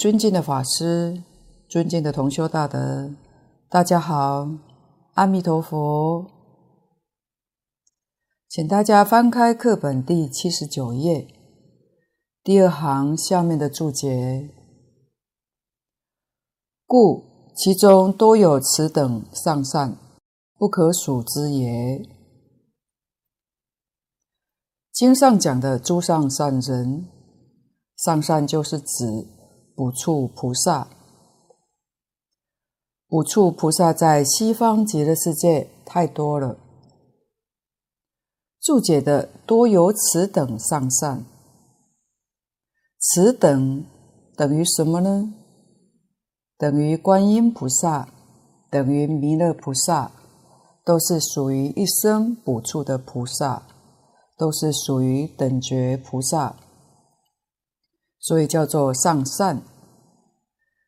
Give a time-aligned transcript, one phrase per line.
[0.00, 1.22] 尊敬的法师，
[1.68, 3.10] 尊敬的同修大德，
[3.68, 4.48] 大家好，
[5.12, 6.24] 阿弥陀佛。
[8.48, 11.28] 请大家翻开课本第七十九页，
[12.42, 14.48] 第二行下面的注解。
[16.86, 19.98] 故其中多有此等上善，
[20.56, 22.08] 不可数之也。
[24.94, 27.06] 经上讲的诸上善人，
[27.98, 29.26] 上善就是指。
[29.74, 30.88] 补处菩萨，
[33.08, 36.58] 补处菩萨在西方极乐世界太多了。
[38.60, 41.24] 注解的多有此等上善，
[42.98, 43.86] 此等
[44.36, 45.32] 等于什么呢？
[46.58, 48.08] 等于观音菩萨，
[48.70, 50.12] 等于弥勒菩萨，
[50.84, 53.62] 都是属于一生补处的菩萨，
[54.36, 56.56] 都是属于等觉菩萨。
[58.20, 59.62] 所以叫做上善，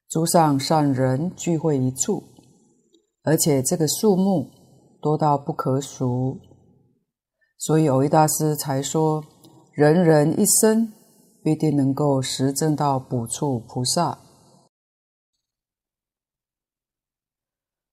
[0.09, 2.23] 诸上善人聚会一处，
[3.23, 4.51] 而且这个数目
[5.01, 6.39] 多到不可数，
[7.59, 9.25] 所以蕅益大师才说，
[9.73, 10.93] 人人一生
[11.43, 14.19] 必定能够实证到补处菩萨。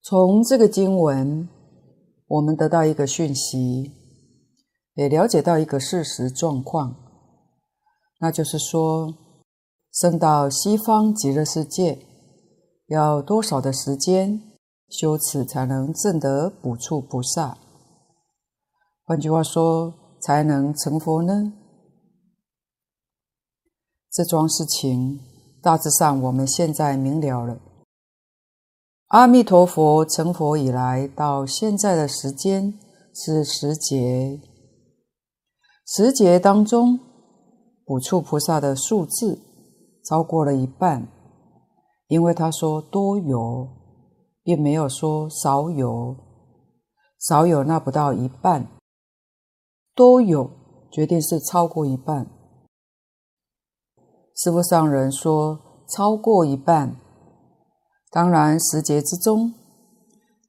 [0.01, 1.47] 从这个经文，
[2.27, 3.93] 我们得到一个讯息，
[4.95, 6.95] 也了解到一个事实状况，
[8.19, 9.13] 那就是说，
[9.99, 11.99] 生到西方极乐世界，
[12.87, 14.41] 要多少的时间
[14.87, 17.57] 修持才能证得补处菩萨？
[19.03, 21.51] 换句话说，才能成佛呢？
[24.09, 25.19] 这桩事情
[25.61, 27.59] 大致上我们现在明了了。
[29.07, 32.73] 阿弥陀佛成佛以来到现在的时间
[33.13, 34.39] 是十劫，
[35.85, 36.97] 十劫当中
[37.83, 39.48] 补处菩萨的数字。
[40.03, 41.07] 超过了一半，
[42.07, 43.67] 因为他说多有，
[44.43, 46.15] 并没有说少有，
[47.19, 48.67] 少有那不到一半，
[49.93, 50.49] 多有
[50.91, 52.27] 决定是超过一半。
[54.35, 55.59] 师父上人说
[55.89, 56.95] 超过一半，
[58.09, 59.53] 当然十节之中，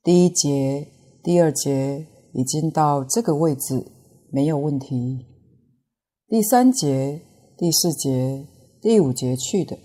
[0.02, 0.88] 第一节、
[1.23, 3.91] 第二节已经到这个位置
[4.32, 5.26] 没有问题，
[6.29, 7.20] 第三节、
[7.58, 8.47] 第四节。
[8.81, 9.79] 第五劫去的，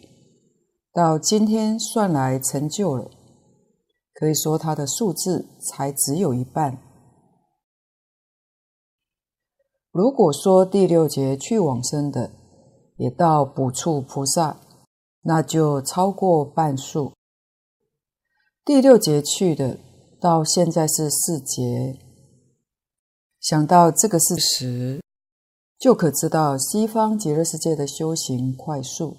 [0.93, 3.11] 到今天算来成就了，
[4.13, 6.81] 可以说他的数字才只有一半。
[9.91, 12.31] 如果说第六劫去往生的，
[12.95, 14.61] 也到补处菩萨，
[15.23, 17.11] 那就超过半数。
[18.63, 19.77] 第六劫去的，
[20.21, 21.99] 到现在是四劫，
[23.41, 25.01] 想到这个事实。
[25.77, 29.17] 就可知道西方极乐世界的修行快速。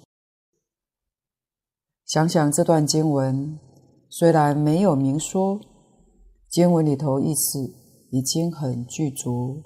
[2.05, 3.59] 想想这段经文，
[4.09, 5.59] 虽然没有明说，
[6.49, 7.59] 经文里头意思
[8.09, 9.61] 已经很具足，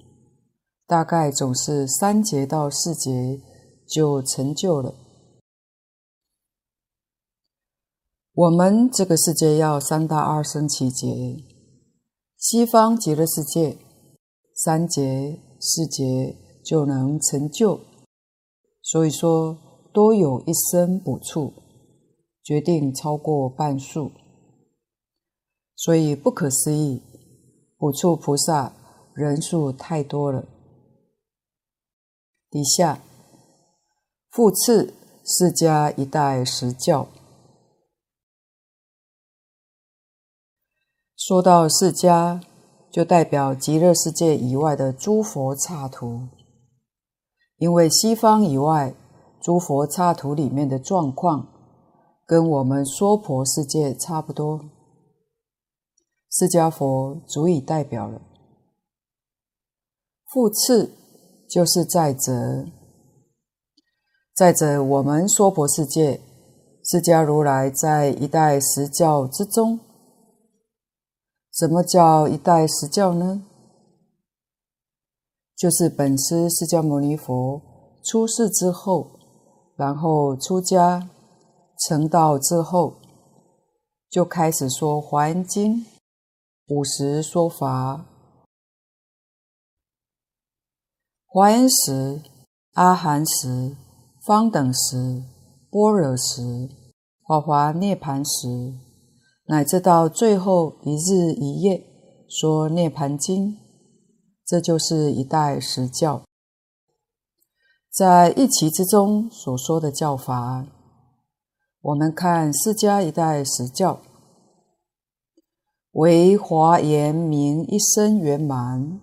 [0.85, 3.39] 大概总是三劫到四劫
[3.87, 4.95] 就成就了。
[8.33, 11.37] 我们这个世界要三大阿僧只劫，
[12.37, 13.77] 西方极乐世界
[14.55, 16.50] 三劫四劫。
[16.63, 17.79] 就能成就，
[18.81, 19.57] 所以说
[19.91, 21.53] 多有一生补处，
[22.43, 24.11] 决定超过半数，
[25.75, 27.01] 所以不可思议，
[27.77, 28.73] 补处菩萨
[29.13, 30.45] 人数太多了。
[32.49, 33.01] 底下
[34.29, 34.93] 复次
[35.23, 37.07] 释迦一代时教，
[41.15, 42.41] 说到释迦，
[42.91, 46.27] 就代表极乐世界以外的诸佛刹土。
[47.61, 48.95] 因为西方以外
[49.39, 51.47] 诸佛刹土里面的状况，
[52.25, 54.61] 跟我们娑婆世界差不多，
[56.31, 58.19] 释迦佛足以代表了。
[60.33, 60.91] 复次
[61.47, 62.65] 就是再者，
[64.33, 66.19] 再者我们娑婆世界，
[66.83, 69.79] 释迦如来在一代时教之中，
[71.53, 73.43] 什么叫一代时教呢？
[75.61, 77.61] 就是本师释迦牟尼佛
[78.03, 79.11] 出世之后，
[79.75, 81.07] 然后出家
[81.87, 82.95] 成道之后，
[84.09, 85.75] 就开始说《华严经》，
[86.69, 88.07] 五时说法，
[91.27, 92.23] 华严时、
[92.73, 93.77] 阿含时、
[94.25, 95.21] 方等时、
[95.69, 96.71] 般若时、
[97.21, 98.73] 华华涅槃时，
[99.45, 101.85] 乃至到最后一日一夜
[102.27, 103.51] 说《涅槃经》。
[104.51, 106.23] 这就是一代时教，
[107.89, 110.67] 在一期之中所说的教法，
[111.79, 114.01] 我们看释迦一代时教，
[115.91, 118.99] 为华严明一生圆满。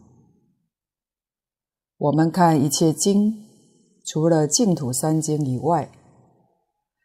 [1.97, 3.35] 我们看一切经，
[4.05, 5.91] 除了净土三经以外，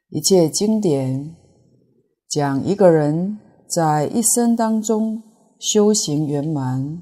[0.09, 1.33] 一切经典
[2.27, 3.39] 讲一个人
[3.69, 5.23] 在一生当中
[5.57, 7.01] 修行圆满，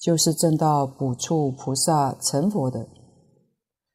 [0.00, 2.88] 就是正道补处菩萨成佛的。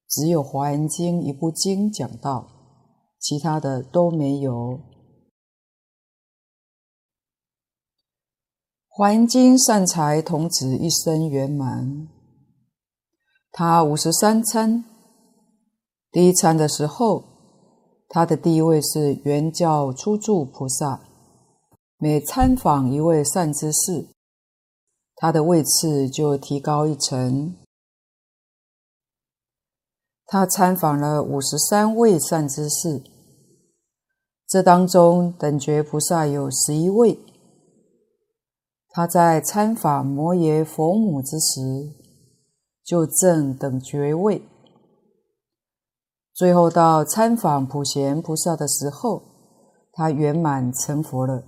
[0.08, 2.48] 只有《华严经》一部经讲到，
[3.20, 4.52] 其他的都没有。
[8.88, 12.08] 《华严经》善财童子一生圆满。
[13.52, 14.86] 他五十三参，
[16.12, 17.24] 第一参的时候，
[18.08, 21.02] 他的地位是圆教初住菩萨，
[21.98, 24.08] 每参访一位善知识，
[25.26, 27.56] 他的位次就提高一层。
[30.28, 33.02] 他参访了五十三位善知识，
[34.48, 37.20] 这当中等觉菩萨有十一位。
[38.90, 41.90] 他在参访摩耶佛母之时，
[42.84, 44.44] 就证等觉位，
[46.36, 49.24] 最后到参访普贤菩萨的时候，
[49.92, 51.44] 他圆满成佛了。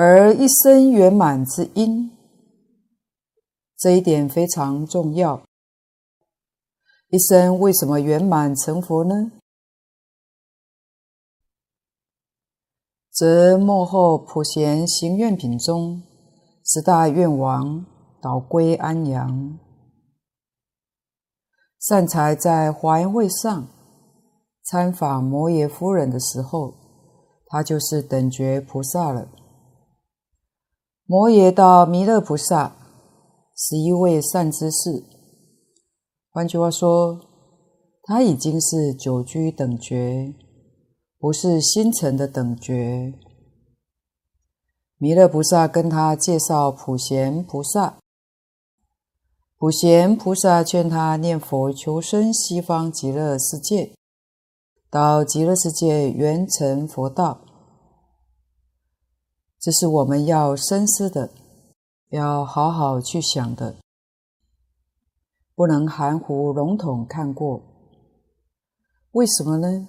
[0.00, 2.12] 而一生圆满之因，
[3.76, 5.42] 这一点非常重要。
[7.08, 9.32] 一生为什么圆满成佛呢？
[13.10, 16.00] 则末后普贤行愿品中
[16.64, 17.84] 十大愿王。
[18.20, 19.58] 导归安阳，
[21.80, 23.68] 善财在华严会上
[24.64, 26.74] 参访摩耶夫人的时候，
[27.46, 29.28] 他就是等觉菩萨了。
[31.10, 32.76] 摩耶到弥勒菩萨，
[33.56, 35.02] 十一位善知识。
[36.28, 37.18] 换句话说，
[38.02, 40.34] 他已经是久居等觉，
[41.18, 43.14] 不是新成的等觉。
[44.98, 47.96] 弥勒菩萨跟他介绍普贤菩萨。
[49.56, 53.94] 普贤菩萨劝他念佛求生西方极乐世界，
[54.90, 57.46] 到极乐世界圆成佛道。
[59.60, 61.30] 这是我们要深思的，
[62.10, 63.76] 要好好去想的，
[65.54, 67.62] 不能含糊笼统看过。
[69.12, 69.88] 为什么呢？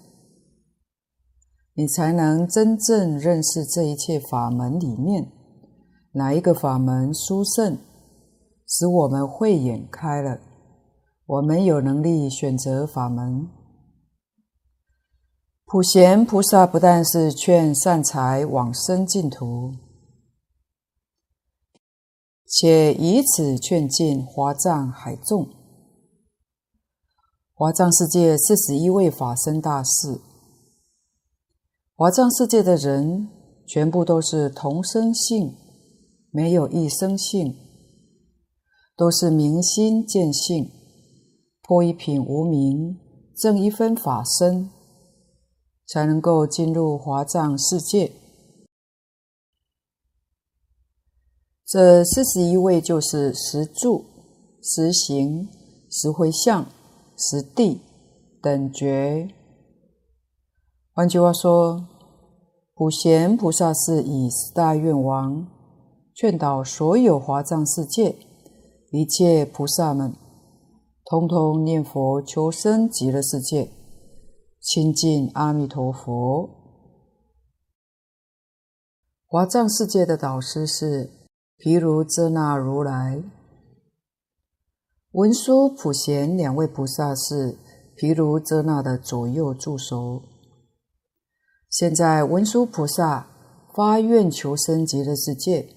[1.76, 5.32] 你才能真正认识这一切法门里面，
[6.14, 7.78] 哪一个法门殊胜？
[8.66, 10.40] 使我们慧眼开了，
[11.26, 13.48] 我们有能力选择法门。
[15.72, 19.76] 普贤菩萨不但是劝善财往生净土，
[22.48, 25.48] 且以此劝进华藏海众。
[27.54, 30.20] 华藏世界四十一位法身大士，
[31.96, 33.30] 华藏世界的人
[33.68, 35.56] 全部都是同生性，
[36.32, 37.56] 没有异生性。
[38.98, 40.72] 都是明心见性，
[41.62, 42.98] 破一品无明，
[43.38, 44.72] 证一分法身，
[45.91, 48.12] 才能够进入华藏世界。
[51.65, 54.05] 这四十一位就是十住、
[54.62, 55.48] 十行、
[55.89, 56.67] 十回向、
[57.17, 57.81] 十地
[58.39, 59.29] 等觉。
[60.93, 61.86] 换句话说，
[62.75, 65.48] 普贤菩萨是以十大愿王
[66.13, 68.15] 劝导所有华藏世界。
[68.91, 70.15] 一切菩萨们，
[71.05, 73.69] 通通念佛求生极乐世界，
[74.62, 76.50] 亲近阿弥陀佛。
[79.25, 81.10] 华藏世界的导师是
[81.56, 83.24] 毗卢遮那如来，
[85.12, 87.58] 文殊、普贤两位菩萨是
[87.96, 90.24] 毗卢遮那的左右助手。
[91.70, 93.28] 现在文殊菩萨
[93.74, 95.70] 发愿求生极乐世界。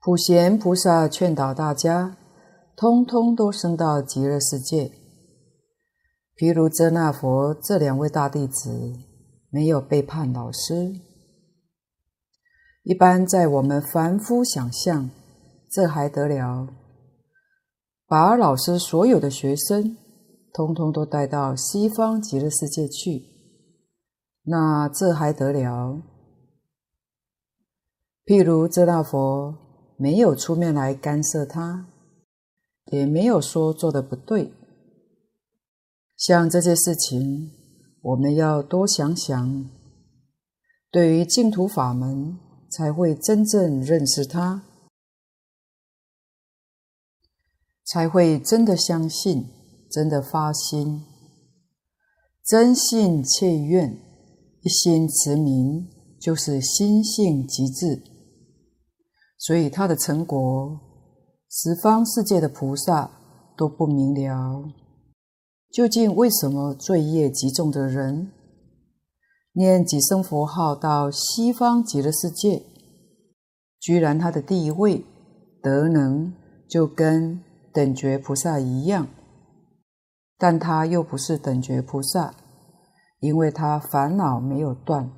[0.00, 2.16] 普贤菩萨劝导大家，
[2.74, 4.92] 通通都升到极乐世界。
[6.40, 8.94] 譬如遮那佛这两位大弟子
[9.50, 10.94] 没有背叛老师。
[12.82, 15.10] 一般在我们凡夫想象，
[15.70, 16.66] 这还得了？
[18.06, 19.98] 把老师所有的学生，
[20.54, 23.22] 通通都带到西方极乐世界去，
[24.44, 26.00] 那这还得了？
[28.24, 29.58] 譬如遮那佛。
[29.98, 31.86] 没有出面来干涉他，
[32.86, 34.50] 也没有说做的不对。
[36.20, 37.50] 像这些事情，
[38.02, 39.70] 我们要多想想，
[40.90, 42.38] 对于净土法门，
[42.70, 44.62] 才会真正认识它，
[47.86, 49.46] 才会真的相信，
[49.90, 51.02] 真的发心。
[52.44, 53.90] 真信切愿，
[54.60, 55.88] 一心持名，
[56.20, 58.02] 就是心性极致。
[59.38, 60.78] 所以他的成果，
[61.48, 63.10] 十方世界的菩萨
[63.56, 64.70] 都不明了。
[65.72, 68.32] 究竟为什么罪业极重的人，
[69.52, 72.62] 念几声佛号到西方极乐世界，
[73.78, 75.04] 居然他的地位
[75.62, 76.32] 德能
[76.68, 79.08] 就跟等觉菩萨一样，
[80.38, 82.34] 但他又不是等觉菩萨，
[83.20, 85.10] 因为他烦恼没有断，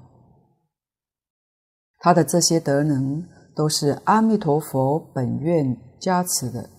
[1.99, 3.26] 他的这些德能。
[3.54, 6.71] 都是阿弥陀佛本愿加持的。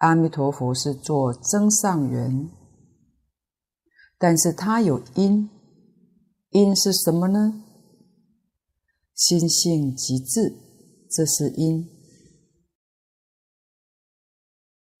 [0.00, 2.50] 阿弥陀佛是做增上缘，
[4.18, 5.50] 但是他有因，
[6.50, 7.62] 因是什么呢？
[9.14, 10.54] 心性极致，
[11.10, 11.88] 这是因。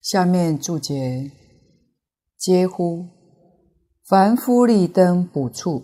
[0.00, 1.30] 下面注解：
[2.38, 3.06] 嗟乎！
[4.04, 5.82] 凡夫立灯补处，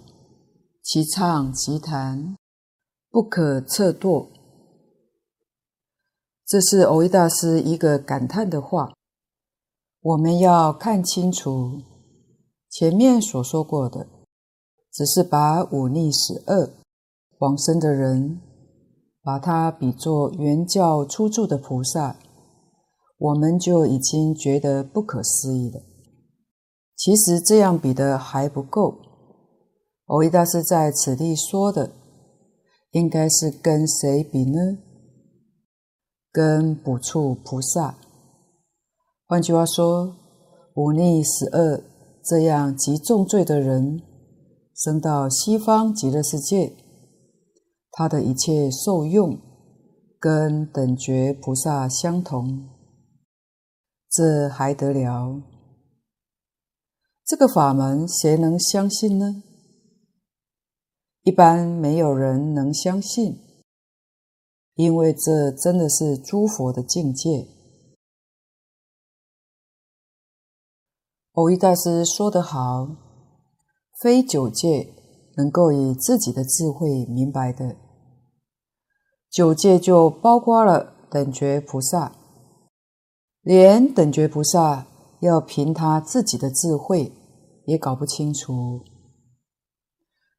[0.82, 2.36] 其唱其谈，
[3.10, 4.30] 不可测度。
[6.46, 8.92] 这是蕅益大师一个感叹的话。
[10.00, 11.80] 我们要看清楚，
[12.72, 14.06] 前面所说过的，
[14.90, 16.70] 只是把忤逆十恶
[17.40, 18.40] 往生的人，
[19.22, 22.16] 把他比作原教初住的菩萨，
[23.18, 25.82] 我们就已经觉得不可思议了。
[26.96, 28.96] 其实这样比的还不够。
[30.06, 31.92] 蕅益大师在此地说的，
[32.92, 34.78] 应该是跟谁比呢？
[36.32, 37.98] 跟补处菩萨，
[39.26, 40.16] 换句话说，
[40.76, 41.82] 忤逆十恶
[42.24, 44.00] 这样极重罪的人，
[44.74, 46.72] 生到西方极乐世界，
[47.90, 49.38] 他的一切受用
[50.18, 52.68] 跟等觉菩萨相同，
[54.10, 55.42] 这还得了？
[57.24, 59.42] 这个法门谁能相信呢？
[61.22, 63.38] 一般没有人能相信。
[64.74, 67.46] 因为这真的是诸佛的境界。
[71.34, 72.86] 蕅益大师说得好
[73.98, 74.92] ：“非九界
[75.38, 77.74] 能够以自己的智慧明白的，
[79.30, 82.12] 九界就包括了等觉菩萨，
[83.40, 84.86] 连等觉菩萨
[85.20, 87.10] 要凭他自己的智慧
[87.64, 88.82] 也搞不清楚。”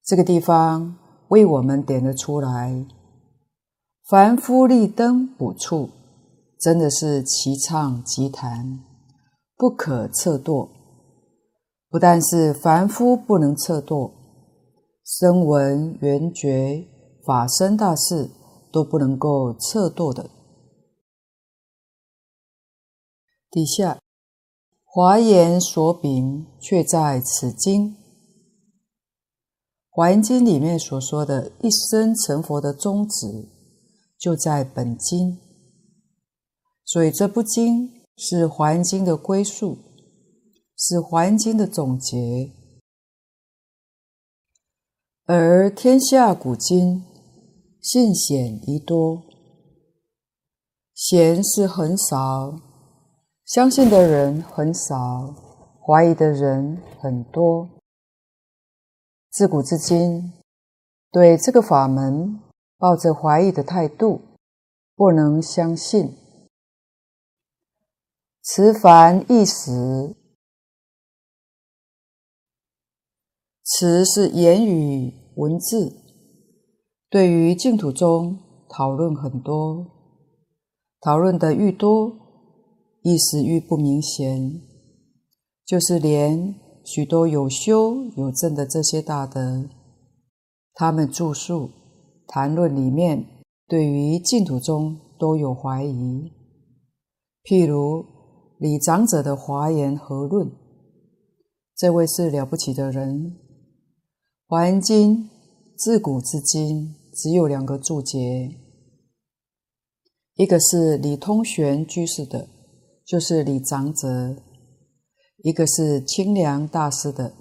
[0.06, 0.96] 这个地方
[1.30, 2.86] 为我们点了出来。
[4.08, 5.90] 凡夫利灯补处，
[6.60, 8.80] 真的是其唱其谈，
[9.58, 10.70] 不可测度。
[11.94, 14.14] 不但是凡夫不能测度，
[15.06, 16.88] 声闻缘觉
[17.24, 18.32] 法身大士
[18.72, 20.28] 都不能够测度的。
[23.52, 24.00] 底下
[24.84, 27.96] 华严所禀却在此经，
[29.92, 33.50] 华严经里面所说的一生成佛的宗旨。
[34.18, 35.38] 就在本经，
[36.86, 39.78] 所以这部经是《华严经》的归宿，
[40.78, 42.52] 是《华严经》的总结。
[45.26, 47.04] 而天下古今，
[47.82, 49.24] 信显宜多，
[50.94, 52.60] 显是很少，
[53.46, 55.34] 相信的人很少，
[55.86, 57.70] 怀疑的人很多。
[59.30, 60.34] 自古至今，
[61.12, 62.40] 对这个法门。
[62.76, 64.20] 抱着怀疑的态度，
[64.94, 66.18] 不能相信。
[68.42, 70.18] 词繁意死，
[73.66, 75.94] 词是言语文字，
[77.10, 78.38] 对于净土中
[78.70, 79.88] 讨论很多，
[81.00, 82.12] 讨论的愈多，
[83.04, 84.62] 意思愈不明显，
[85.66, 86.54] 就是连
[86.84, 89.70] 许多有修有证的这些大德，
[90.74, 91.70] 他们著述。
[92.28, 93.26] 谈论里面
[93.68, 96.32] 对于净土中都有怀疑，
[97.44, 98.04] 譬如
[98.58, 100.48] 李长者的《华严和论》，
[101.78, 103.38] 这位是了不起的人。
[104.46, 105.18] 《华严经》
[105.78, 108.52] 自古至今只有两个注解，
[110.36, 112.50] 一个是李通玄居士的，
[113.06, 114.36] 就是李长者；
[115.38, 117.34] 一个是清凉大师的。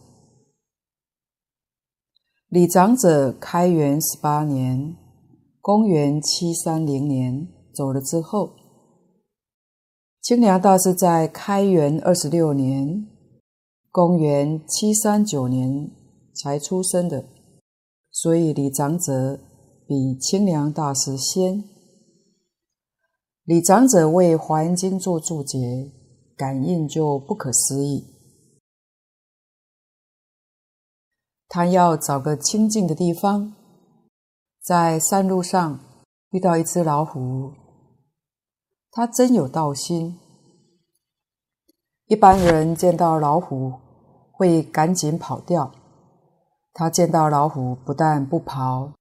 [2.49, 4.97] 李长者开元十八年，
[5.61, 8.51] 公元七三零年走了之后，
[10.23, 13.09] 清凉大师在开元二十六年，
[13.91, 15.91] 公元七三九年
[16.35, 17.25] 才出生的，
[18.11, 19.39] 所以李长者
[19.87, 21.65] 比清凉大师先。
[23.45, 25.93] 李长者为《华严经》做注解，
[26.37, 28.07] 感应就不可思议。
[31.49, 33.55] 他要找个清静的地方，
[34.63, 35.81] 在山路上
[36.31, 37.53] 遇到一只老虎，
[38.91, 40.19] 他真有道心。
[42.07, 43.73] 一般人见到老虎
[44.33, 45.75] 会赶紧跑掉，
[46.75, 48.93] 他见到老虎不但不跑，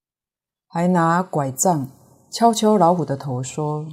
[0.68, 1.88] 还拿拐杖
[2.30, 3.88] 敲敲老虎的头，说：“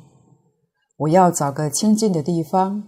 [0.99, 2.83] 我要找个清静的地方，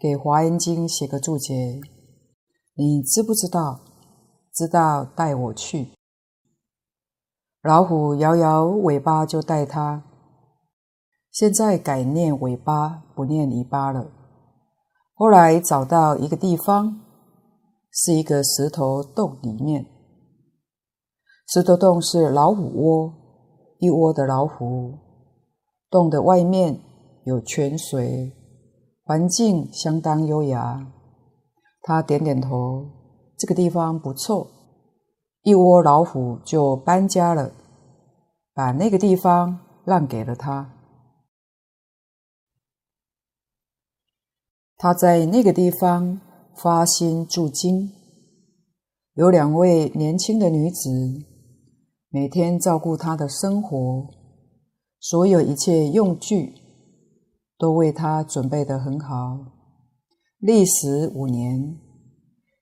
[0.00, 1.80] 给《华严经》写个注解。
[2.74, 3.80] 你知不知道？
[4.52, 5.90] 知道，带我去。”
[7.62, 10.04] 老虎摇摇尾巴就带他。
[11.30, 14.06] 现在改念尾巴，不念尾巴了。
[15.14, 17.00] 后来找到一个地方，
[17.90, 19.86] 是一个石头洞里面。
[21.54, 23.14] 石头洞是老虎窝，
[23.78, 24.98] 一窝的老虎。
[25.88, 26.80] 洞的外面
[27.26, 28.32] 有泉水，
[29.04, 30.84] 环境相当优雅。
[31.82, 32.88] 他点点头，
[33.38, 34.50] 这个地方不错。
[35.42, 37.52] 一窝老虎就搬家了，
[38.52, 40.72] 把那个地方让给了他。
[44.76, 46.20] 他在那个地方
[46.56, 47.92] 发心住经，
[49.12, 50.90] 有两位年轻的女子，
[52.14, 54.08] 每天照顾他的生活，
[55.00, 56.54] 所有一切用具
[57.58, 59.40] 都为他准备得很好。
[60.38, 61.76] 历时五年，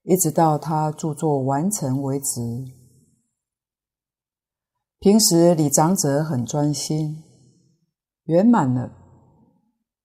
[0.05, 2.41] 一直到他著作完成为止。
[4.99, 7.23] 平时李长者很专心，
[8.25, 8.91] 圆满了，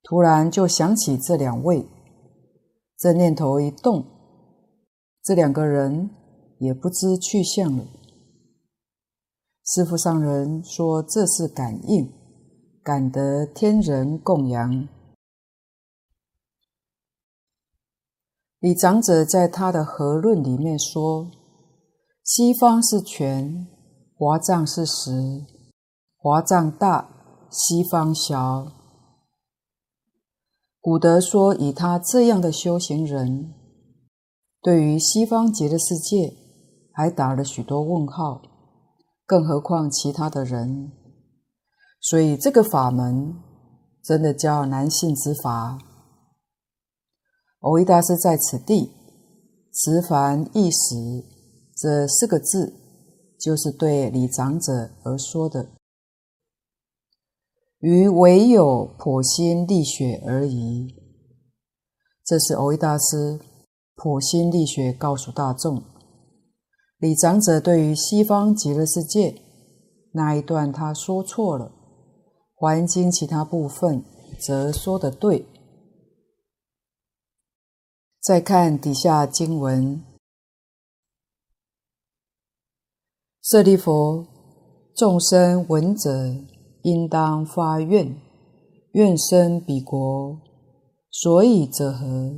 [0.04, 1.88] 突然就想起这两位。
[2.98, 4.04] 这念头一动，
[5.24, 6.10] 这两个人
[6.60, 7.86] 也不知去向了。
[9.70, 12.10] 师父上人说这是感应，
[12.82, 14.88] 感得天人供养。
[18.60, 21.30] 李长者在他的和论里面说：
[22.24, 23.68] 西方是泉，
[24.16, 25.46] 华藏是实，
[26.16, 27.10] 华藏大，
[27.52, 28.72] 西方小。
[30.80, 33.54] 古德说，以他这样的修行人，
[34.62, 36.34] 对于西方极乐世界
[36.94, 38.42] 还打了许多问号，
[39.28, 40.92] 更何况其他的人。
[42.00, 43.36] 所以这个法门
[44.02, 45.78] 真的叫难信之法。
[47.60, 48.92] 蕅益大师在此地
[49.74, 50.96] “迟梵易死”
[51.76, 52.74] 这四个字，
[53.40, 55.72] 就是对李长者而说的。
[57.80, 60.96] 于唯有剖心沥血而已。
[62.24, 63.40] 这是蕅益大师
[63.96, 65.84] 剖心沥血告诉大众。
[67.00, 69.36] 李长者对于西方极乐世界
[70.14, 71.66] 那一段他说错了，
[72.56, 74.04] 《华严经》其他部分
[74.40, 75.46] 则说得对。
[78.22, 80.04] 再看底下经文：
[83.42, 84.26] 舍利弗，
[84.96, 86.10] 众生闻者。
[86.84, 88.16] 应当发愿，
[88.94, 90.40] 愿生彼国。
[91.12, 92.34] 所以者何？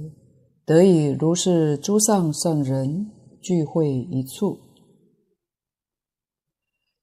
[0.66, 4.58] 得以如是诸上圣人聚会一处。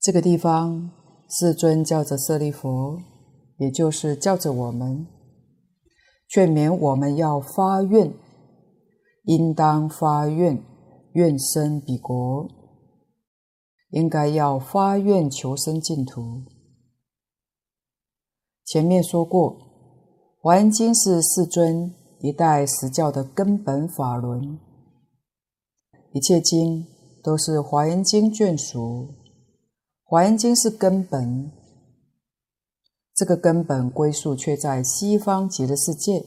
[0.00, 0.90] 这个地方，
[1.28, 3.00] 世尊叫着舍利弗，
[3.58, 5.06] 也就是叫着我们，
[6.28, 8.12] 劝勉我们要发愿，
[9.24, 10.62] 应当发愿，
[11.12, 12.48] 愿生彼国，
[13.90, 16.44] 应该要发愿求生净土。
[18.64, 19.52] 前面说过，
[20.40, 24.58] 《华严经》是世尊一代实教的根本法轮，
[26.16, 26.86] 一切经
[27.22, 28.80] 都是《华严经》眷属，
[30.02, 31.52] 《华严经》是根本，
[33.14, 36.24] 这个根本归宿却在西方极乐世界，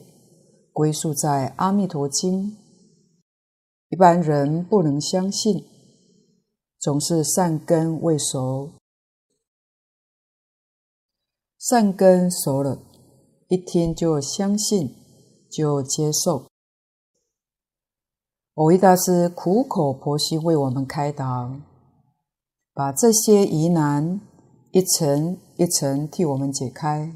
[0.72, 2.52] 归宿在《阿弥陀经》，
[3.88, 5.64] 一般人不能相信，
[6.78, 8.70] 总是善根未熟。
[11.58, 12.80] 善根熟了，
[13.48, 14.94] 一听就相信，
[15.50, 16.49] 就接受。
[18.54, 21.56] 蕅益大师苦口婆心为我们开导，
[22.74, 24.20] 把这些疑难
[24.72, 27.12] 一层一层替我们解开。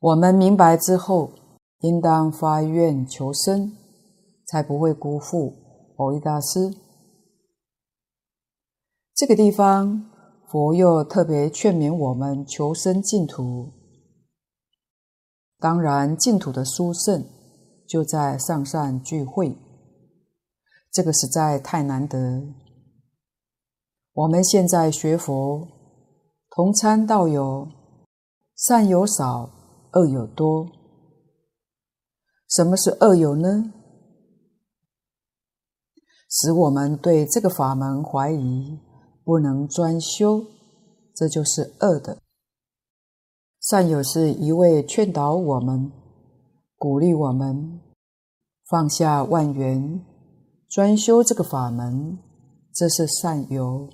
[0.00, 1.30] 我们明白之后，
[1.80, 3.72] 应当发愿求生，
[4.46, 5.54] 才不会辜负
[5.96, 6.74] 蕅益大师。
[9.14, 10.06] 这个地方。
[10.50, 13.68] 佛又特别劝勉我们求生净土。
[15.60, 17.24] 当然，净土的殊胜
[17.86, 19.56] 就在上善聚会，
[20.92, 22.42] 这个实在太难得。
[24.12, 25.68] 我们现在学佛，
[26.50, 27.68] 同参道友，
[28.56, 29.50] 善有少，
[29.92, 30.66] 恶有多。
[32.48, 33.72] 什么是恶有呢？
[36.28, 38.78] 使我们对这个法门怀疑，
[39.24, 40.44] 不能专修，
[41.14, 42.18] 这就是恶的。
[43.60, 45.92] 善友是一味劝导我们，
[46.76, 47.80] 鼓励我们
[48.68, 50.04] 放下万缘，
[50.70, 52.16] 专修这个法门，
[52.72, 53.90] 这是善由。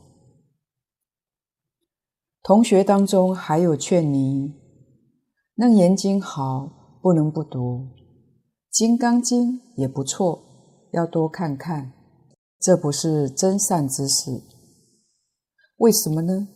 [2.42, 4.52] 同学当中还有劝你，
[5.54, 7.94] 楞严经好，不能不读；
[8.70, 11.94] 金刚经也不错，要多看看。
[12.60, 14.42] 这不是真善知识，
[15.78, 16.46] 为什么呢？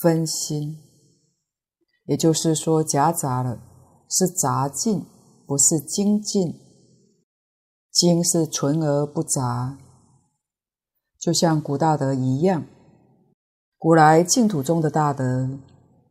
[0.00, 0.78] 分心，
[2.06, 3.62] 也就是说夹杂了，
[4.10, 5.04] 是杂进，
[5.46, 6.65] 不是精进。
[7.96, 9.78] 精是纯而不杂，
[11.18, 12.66] 就像古大德一样。
[13.78, 15.48] 古来净土中的大德，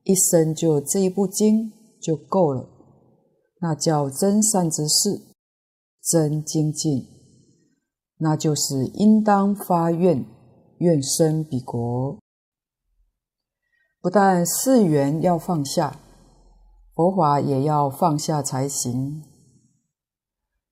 [0.02, 1.72] 一生就这一部经
[2.02, 2.68] 就够了，
[3.62, 5.22] 那叫真善知识，
[6.02, 7.06] 真精进，
[8.18, 10.26] 那就是应当发愿，
[10.80, 12.18] 愿生彼国。
[14.02, 16.00] 不但事缘要放下，
[16.96, 19.24] 佛法也要放下才行，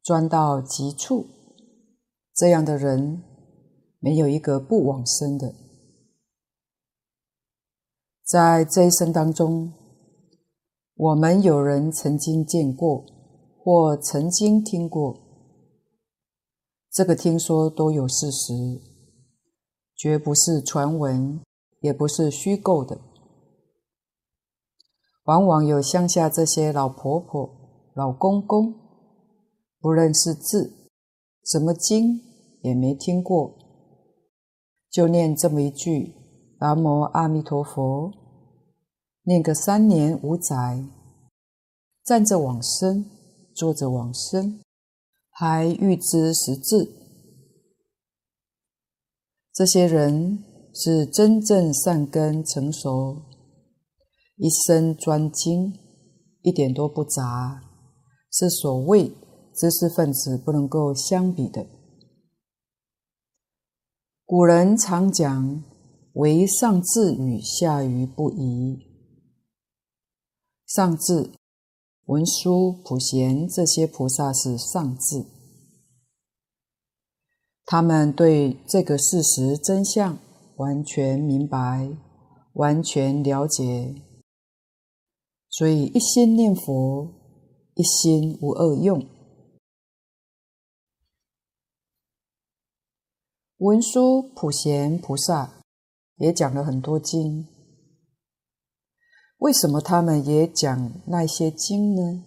[0.03, 1.25] 钻到极处，
[2.35, 3.23] 这样的人
[3.99, 5.55] 没有一个不往生的。
[8.25, 9.71] 在这一生当中，
[10.95, 13.05] 我们有人曾经见过，
[13.57, 15.21] 或曾经听过，
[16.91, 18.53] 这个听说都有事实，
[19.95, 21.41] 绝不是传闻，
[21.79, 22.99] 也不是虚构的。
[25.23, 28.82] 往往有乡下这些老婆婆、老公公，
[29.83, 30.89] 不认识字，
[31.43, 32.21] 什么经
[32.61, 33.53] 也没听过，
[34.89, 36.15] 就念这么一句。
[36.57, 38.09] 南无阿弥陀佛，
[39.23, 40.85] 念个三年五载，
[42.05, 43.03] 站着往生，
[43.53, 44.61] 坐着往生，
[45.29, 46.89] 还预知时至。
[49.53, 50.41] 这些人
[50.73, 53.23] 是真正善根成熟，
[54.37, 55.73] 一生专精，
[56.41, 57.61] 一点都不杂，
[58.31, 59.11] 是所谓
[59.55, 61.65] 知识分子不能够相比的。
[64.25, 65.63] 古人常讲。
[66.13, 68.85] 唯上智与下愚不移。
[70.67, 71.31] 上智
[72.05, 75.25] 文殊、普贤这些菩萨是上智，
[77.65, 80.19] 他们对这个事实真相
[80.57, 81.89] 完全明白，
[82.53, 83.95] 完全了解，
[85.49, 87.11] 所以一心念佛，
[87.73, 89.03] 一心无二用。
[93.57, 95.59] 文殊、普贤菩萨。
[96.17, 97.47] 也讲了很多经，
[99.39, 102.23] 为什么他们也讲那些经呢？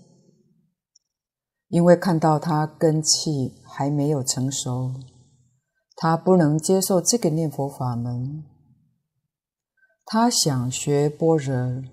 [1.68, 4.92] 因为看到他根器还没有成熟，
[5.94, 8.44] 他不能接受这个念佛法门，
[10.04, 11.84] 他想学般若，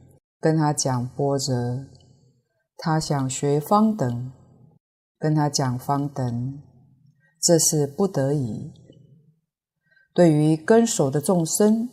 [0.41, 1.85] 跟他讲般若；
[2.75, 4.31] 他想学方等，
[5.19, 6.61] 跟他讲方等，
[7.39, 8.82] 这是不得已。
[10.13, 11.89] 对于根手的众生，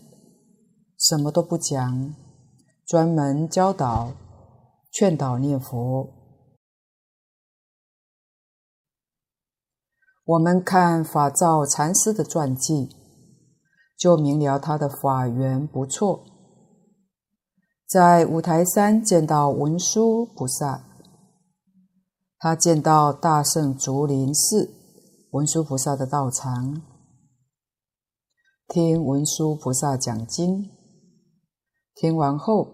[0.99, 2.15] 什么都不讲，
[2.87, 4.13] 专门教导、
[4.93, 6.07] 劝导念佛。
[10.23, 12.91] 我们看法照禅师的传记，
[13.97, 16.25] 就明了他的法缘不错。
[17.89, 20.85] 在五台山见到文殊菩萨，
[22.39, 24.71] 他见到大圣竹林寺
[25.31, 26.90] 文殊菩萨的道场。
[28.73, 30.71] 听文殊菩萨讲经，
[31.93, 32.69] 听完后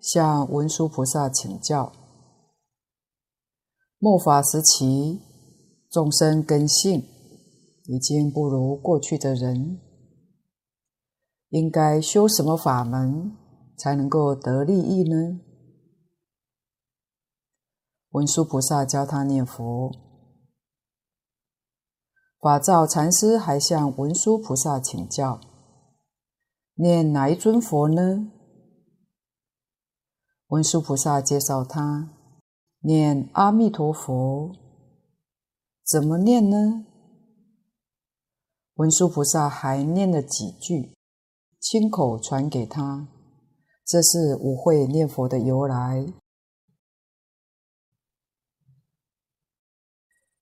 [0.00, 1.92] 向文殊菩萨请教：
[3.98, 5.20] 末法时期，
[5.90, 7.02] 众生根性
[7.84, 9.78] 已经不如过去的人，
[11.50, 13.36] 应该修什么法门
[13.76, 15.38] 才能够得利益呢？
[18.08, 20.05] 文殊菩萨教他念佛。
[22.46, 25.40] 法照禅师还向文殊菩萨请教
[26.78, 28.30] ：“念哪一尊佛呢？”
[30.46, 32.08] 文殊菩萨介绍他
[32.82, 34.54] 念阿弥陀佛。
[35.84, 36.86] 怎么念呢？
[38.74, 40.94] 文殊菩萨还念了几句，
[41.58, 43.08] 亲口传给他。
[43.84, 46.06] 这是五会念佛的由来。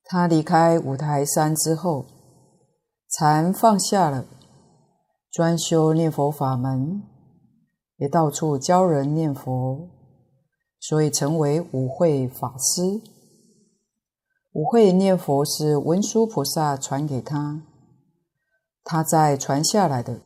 [0.04, 2.04] 他离开五台山之后，
[3.08, 4.26] 禅放下了，
[5.30, 7.02] 专修念佛法门，
[7.96, 9.88] 也到处教人念佛，
[10.78, 13.00] 所以成为五会法师。
[14.52, 17.62] 五会念佛是文殊菩萨传给他，
[18.84, 20.20] 他在传下来的，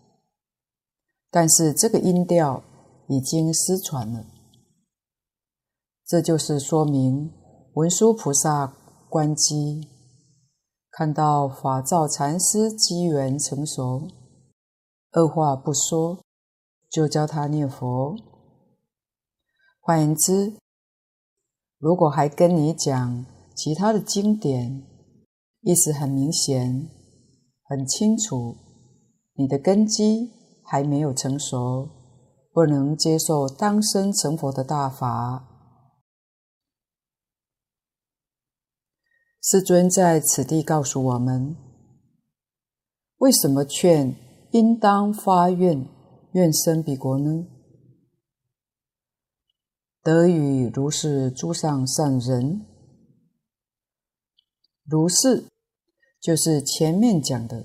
[1.31, 2.63] 但是这个音调
[3.07, 4.27] 已经失传了。
[6.05, 7.33] 这就是说明
[7.75, 8.75] 文殊菩萨
[9.09, 9.89] 关机，
[10.91, 14.07] 看到法照禅师机缘成熟，
[15.13, 16.19] 二话不说
[16.91, 18.15] 就教他念佛。
[19.81, 20.59] 换言之，
[21.79, 23.25] 如果还跟你讲
[23.57, 24.83] 其他的经典，
[25.63, 26.91] 意思很明显、
[27.65, 28.57] 很清楚，
[29.33, 30.31] 你的根基
[30.63, 31.89] 还没有成熟，
[32.53, 35.48] 不能接受当生成佛的大法。
[39.41, 41.57] 世尊在此地告诉我们，
[43.19, 44.15] 为什么劝
[44.51, 45.87] 应当发愿
[46.33, 47.47] 愿生彼国呢？
[50.03, 52.67] 得与如是诸上善人，
[54.85, 55.45] 如是
[56.21, 57.65] 就是前面讲的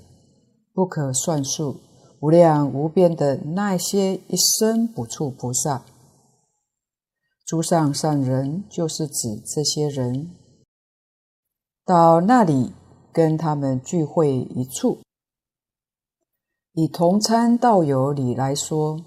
[0.72, 1.80] 不可算数、
[2.20, 5.84] 无量无边的那些一生不处菩萨。
[7.44, 10.30] 诸上善人就是指这些人，
[11.84, 12.72] 到那里
[13.12, 14.98] 跟他们聚会一处，
[16.72, 19.04] 以同参道友里来说，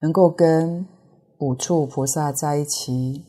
[0.00, 0.86] 能够跟。
[1.38, 3.26] 五处菩萨在一起，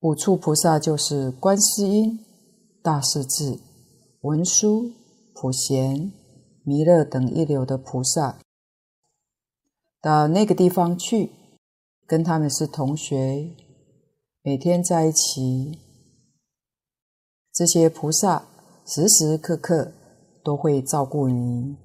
[0.00, 2.24] 五处菩萨就是观世音、
[2.82, 3.60] 大势至、
[4.22, 4.92] 文殊、
[5.34, 6.10] 普贤、
[6.64, 8.38] 弥勒等一流的菩萨。
[10.00, 11.30] 到那个地方去，
[12.06, 13.50] 跟他们是同学，
[14.42, 15.91] 每天在一起。
[17.52, 18.48] 这些菩萨
[18.86, 19.92] 时时刻刻
[20.42, 21.76] 都会照顾你，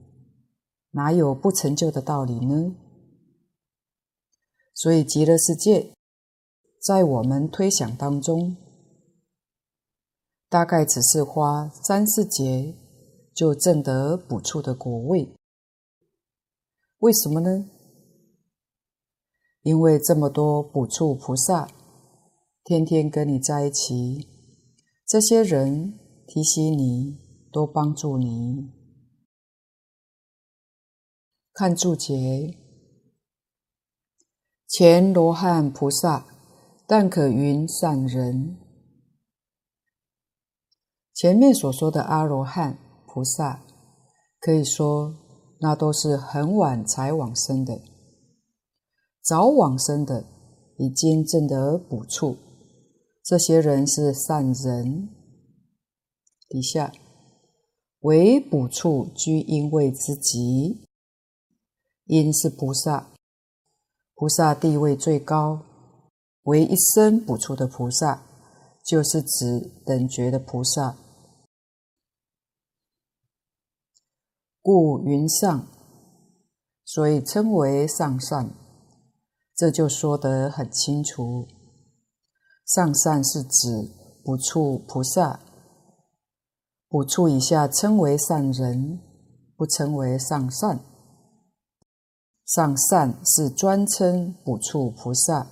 [0.91, 2.75] 哪有不成就的道理呢？
[4.73, 5.91] 所以极乐世界，
[6.82, 8.56] 在我们推想当中，
[10.47, 12.73] 大概只是花三四劫
[13.36, 15.36] 就证得补处的果位。
[16.99, 17.69] 为什么呢？
[19.63, 21.67] 因为这么多补处菩萨
[22.63, 24.37] 天天跟你在一起，
[25.08, 27.17] 这些人提醒你，
[27.50, 28.74] 多帮助你。
[31.54, 32.58] 看注解。
[34.67, 36.26] 前罗汉菩萨，
[36.86, 38.58] 但可云善人。
[41.13, 43.63] 前面所说的阿罗汉菩萨，
[44.41, 45.15] 可以说
[45.62, 47.82] 那都是很晚才往生的，
[49.24, 50.26] 早往生的
[50.78, 52.38] 已经证得补处，
[53.28, 55.10] 这些人是善人。
[56.48, 56.94] 底下
[58.00, 60.88] 为补处居因位之极，
[62.06, 63.10] 因是菩萨。
[64.16, 65.62] 菩萨地位最高，
[66.44, 68.24] 为一生补处的菩萨，
[68.86, 70.96] 就是指等觉的菩萨。
[74.62, 75.68] 故云上，
[76.86, 78.56] 所以称为上善。
[79.54, 81.46] 这就说得很清楚。
[82.67, 83.89] 上善是指
[84.25, 85.39] 补处菩萨，
[86.89, 88.99] 补处以下称为善人，
[89.56, 90.82] 不称为上善。
[92.45, 95.47] 上善是专称补处菩萨，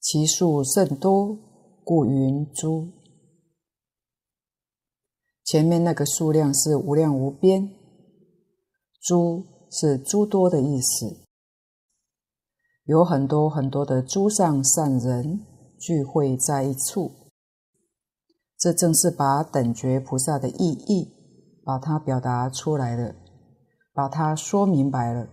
[0.00, 1.36] 其数甚多，
[1.84, 2.88] 故云诸。
[5.44, 7.68] 前面那个数量是无量无边，
[9.02, 11.21] 诸是诸多的意思，
[12.92, 15.40] 有很多很多的诸上善人
[15.78, 17.10] 聚会在一处，
[18.58, 21.10] 这正是把等觉菩萨的意义，
[21.64, 23.14] 把它表达出来了。
[23.94, 25.26] 把它说明白了。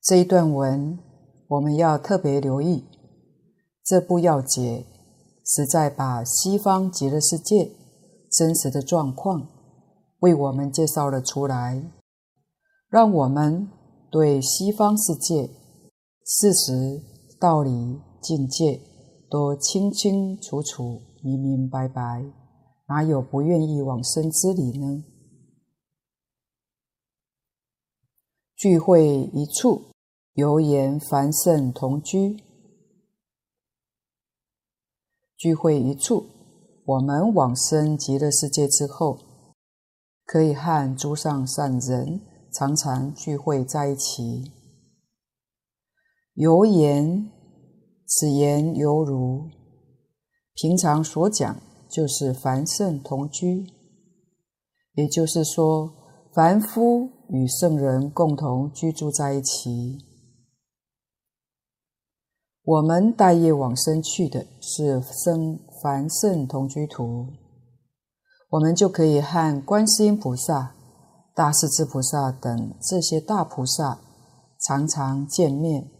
[0.00, 0.96] 这一段文
[1.48, 2.86] 我们要特别留意，
[3.84, 4.86] 这部要解
[5.44, 7.72] 实在把西方极乐世界
[8.30, 9.48] 真实的状况
[10.20, 11.82] 为我们介绍了出来，
[12.88, 13.68] 让我们
[14.10, 15.48] 对西方世界
[16.24, 17.00] 事实、
[17.38, 18.80] 道理、境界
[19.30, 22.24] 都清清楚楚、明明白白。
[22.88, 25.04] 哪有不愿意往生之理呢？
[28.56, 29.92] 聚会一处，
[30.32, 32.36] 犹言凡圣同居。
[35.36, 36.26] 聚会一处，
[36.84, 39.18] 我们往生极乐世界之后，
[40.24, 42.20] 可以和诸上善人
[42.52, 44.52] 常常聚会在一起。
[46.34, 47.30] 犹言，
[48.06, 49.48] 此言犹如
[50.54, 51.60] 平常所讲。
[51.92, 53.66] 就是凡圣同居，
[54.94, 55.92] 也就是说，
[56.32, 59.98] 凡夫与圣人共同居住在一起。
[62.62, 67.26] 我们大业往生去的是生凡圣同居土，
[68.50, 70.76] 我们就可以和观世音菩萨、
[71.34, 74.00] 大势至菩萨等这些大菩萨
[74.60, 75.90] 常常见面，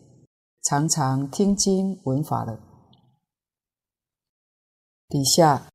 [0.62, 2.60] 常常听经闻法了。
[5.08, 5.68] 底下，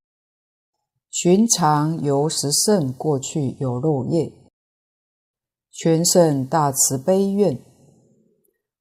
[1.09, 4.31] 寻常由十圣过去有漏业，
[5.71, 7.59] 全圣大慈悲愿，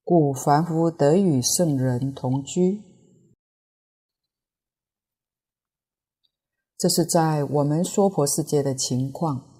[0.02, 2.82] 故凡夫得与圣人同居。
[6.76, 9.53] 这是在我们娑婆世界的情况。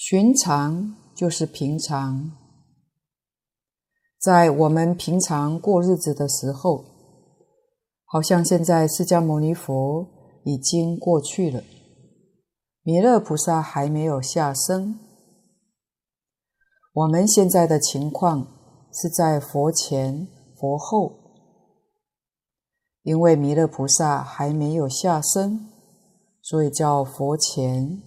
[0.00, 2.30] 寻常就是平常，
[4.16, 6.84] 在我们平常过日子的时候。
[8.04, 10.06] 好像现在释迦牟尼佛
[10.44, 11.64] 已经过去了，
[12.84, 15.00] 弥勒菩萨还没有下生。
[16.92, 18.46] 我们现在的情况
[18.92, 21.12] 是在佛前佛后，
[23.02, 25.68] 因为弥勒菩萨还没有下生，
[26.40, 28.00] 所以叫佛前。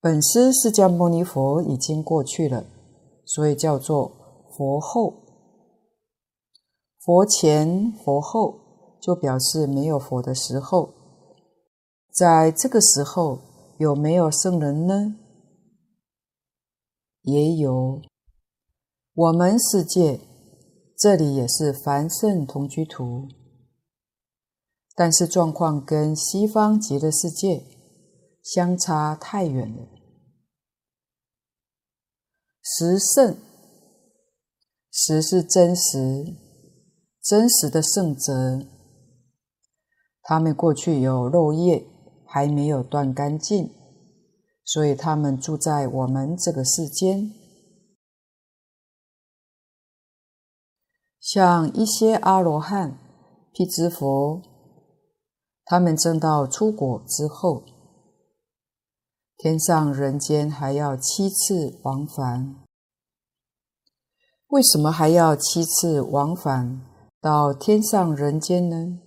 [0.00, 2.64] 本师释迦牟尼佛已经过去了，
[3.24, 5.24] 所以叫做佛后。
[7.00, 10.94] 佛前佛后，就表示没有佛的时候。
[12.12, 13.40] 在这个时候，
[13.78, 15.16] 有没有圣人呢？
[17.22, 18.00] 也有。
[19.14, 20.20] 我们世界
[20.96, 23.26] 这里也是凡圣同居土，
[24.94, 27.64] 但是状况跟西方极乐世界
[28.50, 29.86] 相差太远了。
[32.62, 33.36] 实圣，
[34.90, 36.34] 实是真实。
[37.20, 38.66] 真实的圣者，
[40.22, 41.84] 他们过去有漏业，
[42.26, 43.70] 还没有断干净，
[44.64, 47.30] 所以他们住在我们这个世间。
[51.20, 52.96] 像一些阿罗汉、
[53.52, 54.40] 辟支佛，
[55.66, 57.62] 他们证到初果之后，
[59.38, 62.56] 天上人间还要七次往返。
[64.48, 66.84] 为什么还要七次往返？
[67.20, 68.98] 到天上人间呢？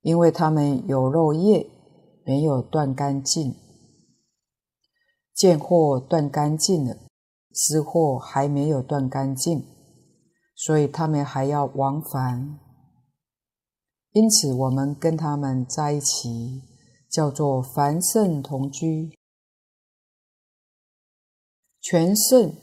[0.00, 1.70] 因为他们有漏业，
[2.24, 3.54] 没有断干净，
[5.32, 6.96] 见货断干净了，
[7.52, 9.64] 思惑还没有断干净，
[10.56, 12.58] 所以他们还要往返。
[14.10, 16.62] 因此，我们跟他们在一起，
[17.10, 19.16] 叫做凡圣同居。
[21.80, 22.54] 全圣，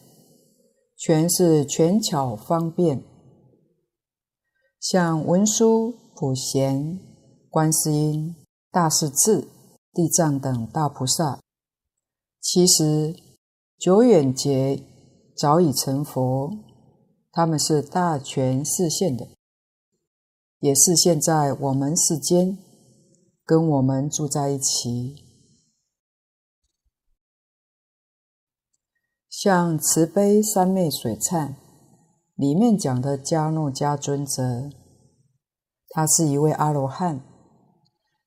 [0.95, 3.03] 全是全巧方便。
[4.79, 6.99] 像文殊、普贤、
[7.49, 8.35] 观世音、
[8.69, 9.47] 大势至、
[9.91, 11.39] 地藏等大菩萨，
[12.39, 13.15] 其实
[13.79, 14.83] 久远劫
[15.35, 16.51] 早已成佛，
[17.31, 19.27] 他们是大权示现的，
[20.59, 22.57] 也是现在我们世间
[23.45, 25.23] 跟我们住在一起。
[29.29, 31.55] 像慈悲三昧水忏。
[32.35, 34.69] 里面讲的迦诺迦尊者，
[35.87, 37.21] 他是一位阿罗汉，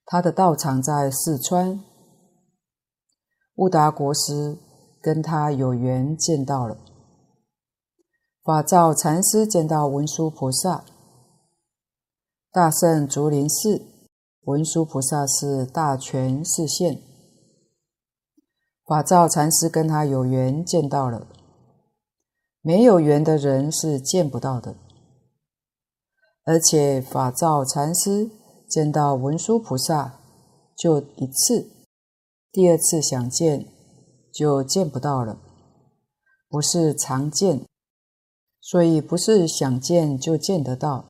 [0.06, 1.84] 他的道场在四川。
[3.56, 4.56] 悟达国师
[5.02, 6.78] 跟他有缘见到了，
[8.42, 10.86] 法照禅师见到文殊菩萨，
[12.50, 13.84] 大圣竹林寺
[14.48, 17.02] 文殊菩萨是大权示现，
[18.86, 21.26] 法照禅师跟他有缘见到了。
[22.62, 24.74] 没有缘的人是见不到的，
[26.44, 28.30] 而且法照禅师
[28.66, 30.18] 见到文殊菩萨
[30.74, 31.68] 就一次，
[32.50, 33.66] 第二次想见
[34.32, 35.38] 就见不到了，
[36.48, 37.66] 不是常见，
[38.62, 41.04] 所以不是想见就见得到。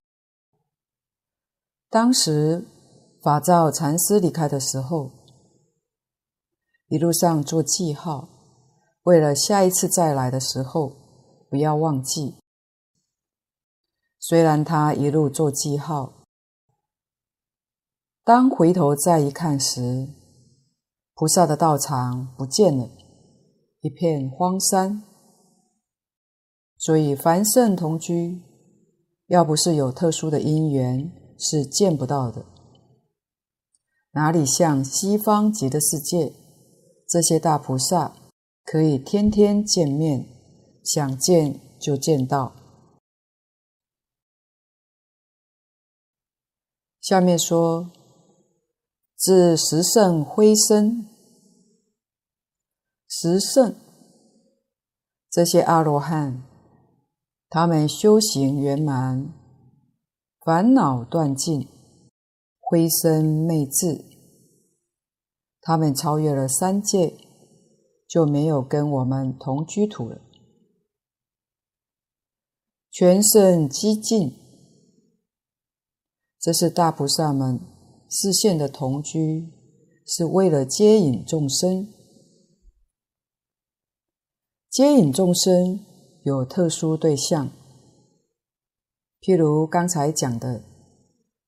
[1.89, 2.65] 当时
[3.23, 5.11] 法照禅师离开的时候，
[6.89, 8.29] 一路上做记号，
[9.03, 11.09] 为了下一次再来的时候。
[11.51, 12.35] 不要忘记，
[14.19, 16.27] 虽然他一路做记号，
[18.23, 20.11] 当回头再一看时，
[21.15, 22.91] 菩萨的道场不见了，
[23.81, 25.03] 一片荒山。
[26.77, 28.43] 所以凡圣同居，
[29.29, 32.45] 要不是有特殊的因缘，是见不到的。
[34.19, 36.33] 哪里像西方极乐世界，
[37.09, 38.17] 这些大菩萨
[38.65, 40.27] 可以天天见面。
[40.83, 42.53] 想见就见到。
[47.01, 47.93] 下面说，
[49.17, 51.07] 至十圣辉身，
[53.07, 53.77] 十圣
[55.31, 56.43] 这些阿罗汉，
[57.49, 59.33] 他们修行圆满，
[60.41, 61.69] 烦恼断尽，
[62.59, 64.08] 灰身昧智，
[65.61, 67.15] 他们超越了三界，
[68.09, 70.21] 就没有跟我们同居土了。
[72.91, 74.33] 全身寂静，
[76.41, 77.61] 这是大菩萨们
[78.09, 79.53] 示现的同居，
[80.07, 81.93] 是为了接引众生。
[84.71, 85.85] 接引众生
[86.25, 87.51] 有特殊对象，
[89.21, 90.63] 譬如刚才讲的，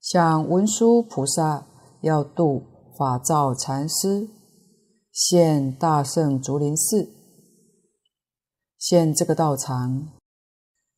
[0.01, 1.67] 像文殊菩萨
[2.03, 2.63] 要度
[3.01, 4.29] 法照禅师，
[5.11, 7.09] 现大圣竹林寺，
[8.77, 10.11] 现这个道场，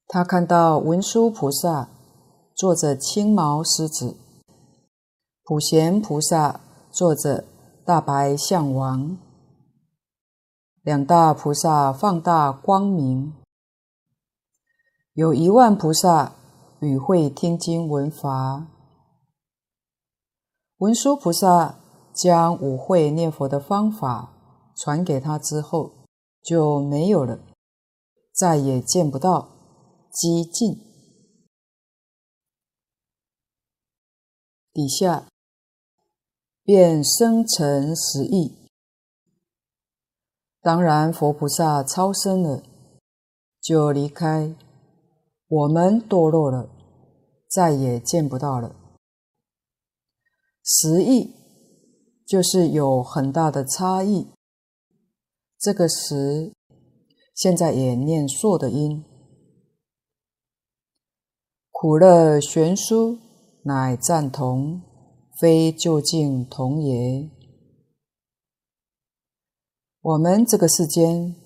[0.08, 1.90] 他看到文殊菩萨
[2.56, 4.16] 坐着青毛狮子，
[5.44, 7.44] 普贤菩萨坐着
[7.86, 9.16] 大白象王。
[10.82, 13.32] 两大菩萨放大光明，
[15.12, 16.32] 有一万菩萨
[16.80, 18.66] 与会听经闻法。
[20.78, 21.78] 文殊菩萨
[22.14, 24.32] 将五会念佛的方法
[24.76, 25.92] 传给他之后，
[26.42, 27.38] 就没有了，
[28.32, 29.48] 再也见不到
[30.10, 30.78] 寂静。
[34.72, 35.26] 底下
[36.62, 38.56] 便生成十亿。
[40.62, 42.62] 当然，佛菩萨超生了，
[43.60, 44.54] 就离开，
[45.48, 46.70] 我们堕落了，
[47.48, 48.76] 再也见不到了。
[50.64, 51.34] 十亿
[52.26, 54.28] 就是有很大的差异。
[55.58, 56.52] 这个词
[57.34, 59.04] 现在也念硕的音，
[61.70, 63.18] 苦乐悬殊，
[63.64, 64.82] 乃赞同，
[65.38, 67.30] 非究竟同也。
[70.00, 71.36] 我们这个世间，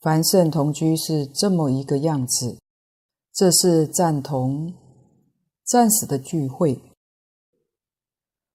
[0.00, 2.60] 凡圣同居是这么一个样子，
[3.32, 4.72] 这是赞同，
[5.64, 6.80] 暂时的聚会，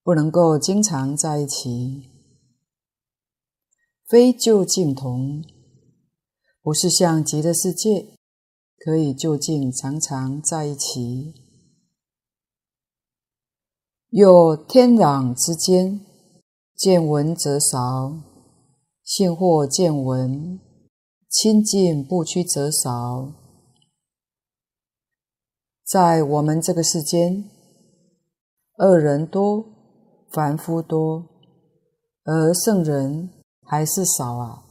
[0.04, 2.10] 不能够经常在一起。
[4.08, 5.44] 非究竟同，
[6.62, 8.18] 不是像极乐世界
[8.78, 11.34] 可以就近常常在一起。
[14.10, 16.02] 又天壤之间，
[16.76, 18.28] 见闻则少。
[19.04, 20.60] 信或见闻，
[21.30, 23.34] 亲近不趋则少。
[25.84, 27.50] 在我们这个世间，
[28.78, 29.81] 恶人多，
[30.32, 31.28] 凡夫多，
[32.24, 33.30] 而圣人
[33.62, 34.64] 还是少啊。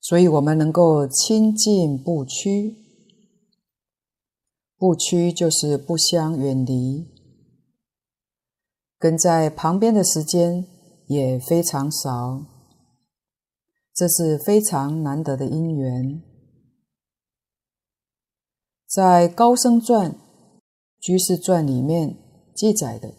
[0.00, 2.76] 所以，我们能够亲近不屈，
[4.76, 7.06] 不屈就是不相远离，
[8.98, 10.66] 跟在旁边的时间。
[11.08, 12.44] 也非常少，
[13.94, 16.20] 这是非常难得的因缘。
[18.88, 20.10] 在《高僧传》
[20.98, 22.16] 《居士传》里面
[22.56, 23.14] 记载的，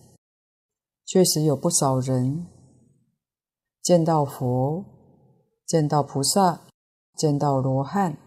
[1.07, 2.45] 确实有不少人
[3.81, 4.83] 见到佛、
[5.65, 6.67] 见到菩萨、
[7.15, 8.17] 见到罗汉，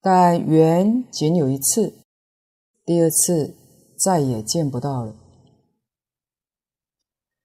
[0.00, 1.92] 但缘仅有一次，
[2.86, 3.54] 第二次
[3.98, 5.14] 再也见不到了。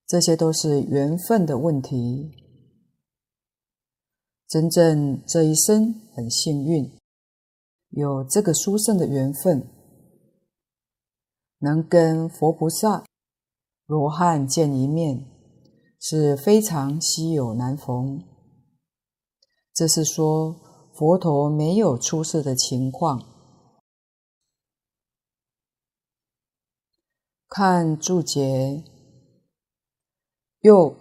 [0.08, 2.32] 这些都是缘分的问题。
[4.48, 6.98] 真正这一生很幸运，
[7.90, 9.68] 有这个殊胜的缘分，
[11.60, 13.04] 能跟佛菩萨、
[13.94, 15.24] 罗汉见一面，
[16.00, 18.24] 是非常稀有难逢。
[19.72, 20.56] 这是说
[20.96, 23.24] 佛陀没有出世的情况。
[27.48, 28.84] 看注解。
[30.62, 30.96] 又，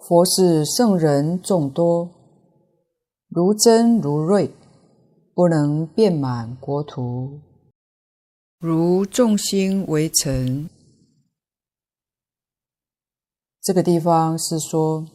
[0.00, 2.08] 佛是圣人众多，
[3.28, 4.54] 如针如锐，
[5.34, 7.40] 不能遍满国土，
[8.58, 10.70] 如众星为尘。
[13.62, 15.06] 这个地方是说，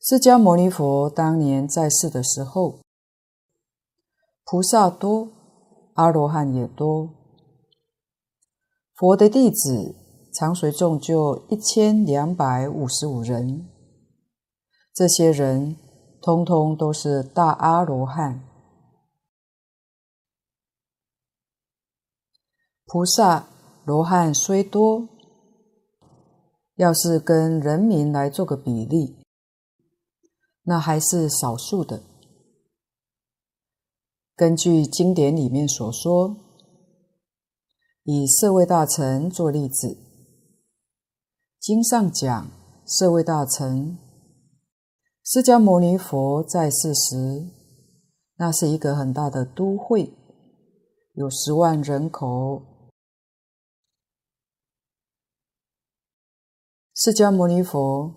[0.00, 2.80] 释迦牟尼佛当年在世的时候，
[4.44, 5.28] 菩萨多，
[5.94, 7.10] 阿罗汉也多，
[8.94, 9.94] 佛的弟子。
[10.38, 13.66] 常随众就一千两百五十五人，
[14.92, 15.78] 这些人
[16.20, 18.46] 通通都是大阿罗汉。
[22.84, 23.48] 菩萨、
[23.86, 25.08] 罗汉虽多，
[26.76, 29.16] 要是跟人民来做个比例，
[30.62, 32.02] 那还是少数的。
[34.34, 36.36] 根据经典里面所说，
[38.02, 39.96] 以舍卫大臣做例子。
[41.58, 42.50] 经上讲，
[42.86, 43.96] 舍卫大臣，
[45.24, 47.46] 释迦牟尼佛在世时，
[48.36, 50.12] 那是一个很大的都会，
[51.14, 52.75] 有十万人口。
[56.98, 58.14] 释迦牟尼佛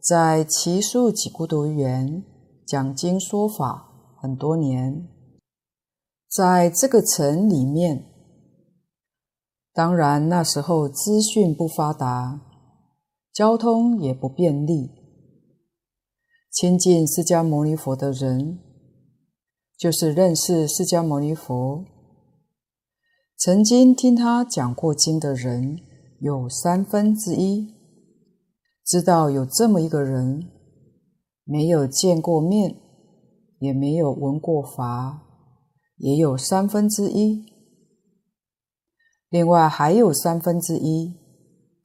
[0.00, 2.22] 在奇树给孤独园
[2.64, 5.08] 讲经说法很多年，
[6.28, 8.04] 在这个城里面，
[9.72, 12.40] 当然那时候资讯不发达，
[13.32, 14.92] 交通也不便利。
[16.52, 18.60] 亲近释迦牟尼佛的人，
[19.76, 21.84] 就是认识释迦牟尼佛，
[23.36, 25.80] 曾经听他讲过经的人，
[26.20, 27.79] 有三分之一。
[28.84, 30.50] 知道有这么一个人，
[31.44, 32.76] 没有见过面，
[33.58, 35.22] 也没有闻过法，
[35.96, 37.44] 也有三分之一。
[39.28, 41.14] 另外还有三分之一，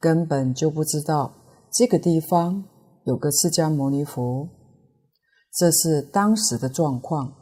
[0.00, 1.32] 根本就不知道
[1.72, 2.64] 这个地方
[3.04, 4.48] 有个释迦牟尼佛。
[5.52, 7.32] 这是当时的状况。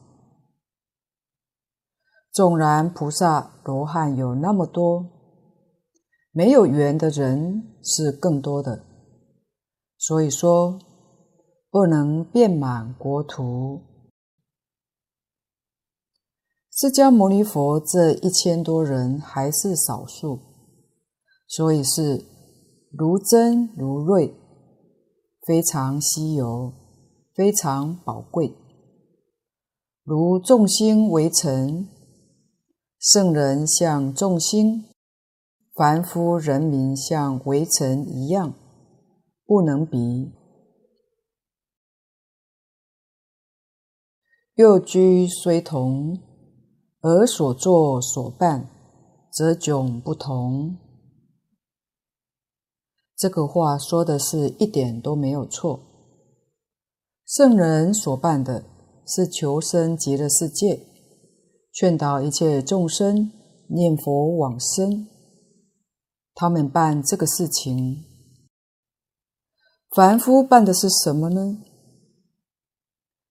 [2.30, 5.06] 纵然菩萨罗汉有那么多，
[6.32, 8.84] 没有缘的人是更多的。
[10.06, 10.78] 所以说，
[11.70, 13.80] 不能遍满国土。
[16.70, 20.40] 释迦牟尼佛这一千多人还是少数，
[21.46, 22.22] 所以是
[22.90, 24.34] 如珍如瑞，
[25.46, 26.74] 非常稀有，
[27.34, 28.54] 非常宝贵。
[30.02, 31.88] 如众星围城，
[33.00, 34.84] 圣人像众星，
[35.72, 38.52] 凡夫人民像围城一样。
[39.54, 40.32] 不能比。
[44.56, 46.18] 又居虽同，
[47.00, 48.68] 而所作所办
[49.30, 50.76] 则迥不同。
[53.16, 55.78] 这个话说的是一点都没有错。
[57.24, 58.64] 圣人所办的
[59.06, 60.80] 是求生极乐世界，
[61.72, 63.30] 劝导一切众生
[63.68, 65.06] 念佛往生。
[66.34, 68.13] 他们办这个事情。
[69.94, 71.62] 凡夫办的是什么呢？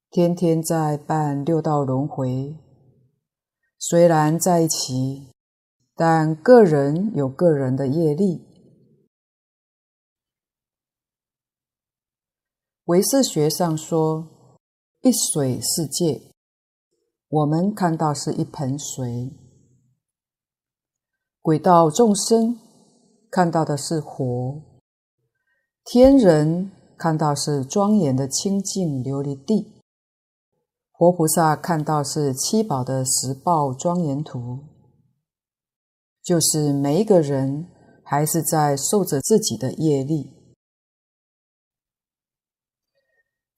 [0.10, 2.56] 天天在办六道轮回，
[3.78, 5.28] 虽然在一起，
[5.94, 8.48] 但个人有个人的业力。
[12.86, 14.58] 唯识学上说，
[15.02, 16.32] 一水世界，
[17.28, 19.34] 我们看到是一盆水；
[21.42, 22.58] 轨道众生
[23.30, 24.73] 看到的是火。
[25.86, 29.82] 天人看到是庄严的清净琉璃地，
[30.94, 34.60] 活菩萨看到是七宝的十报庄严图，
[36.24, 37.68] 就是每一个人
[38.06, 40.32] 还是在受着自己的业力。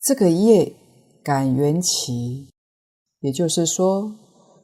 [0.02, 0.76] 这个业
[1.24, 2.52] 感缘起，
[3.20, 4.16] 也就是说，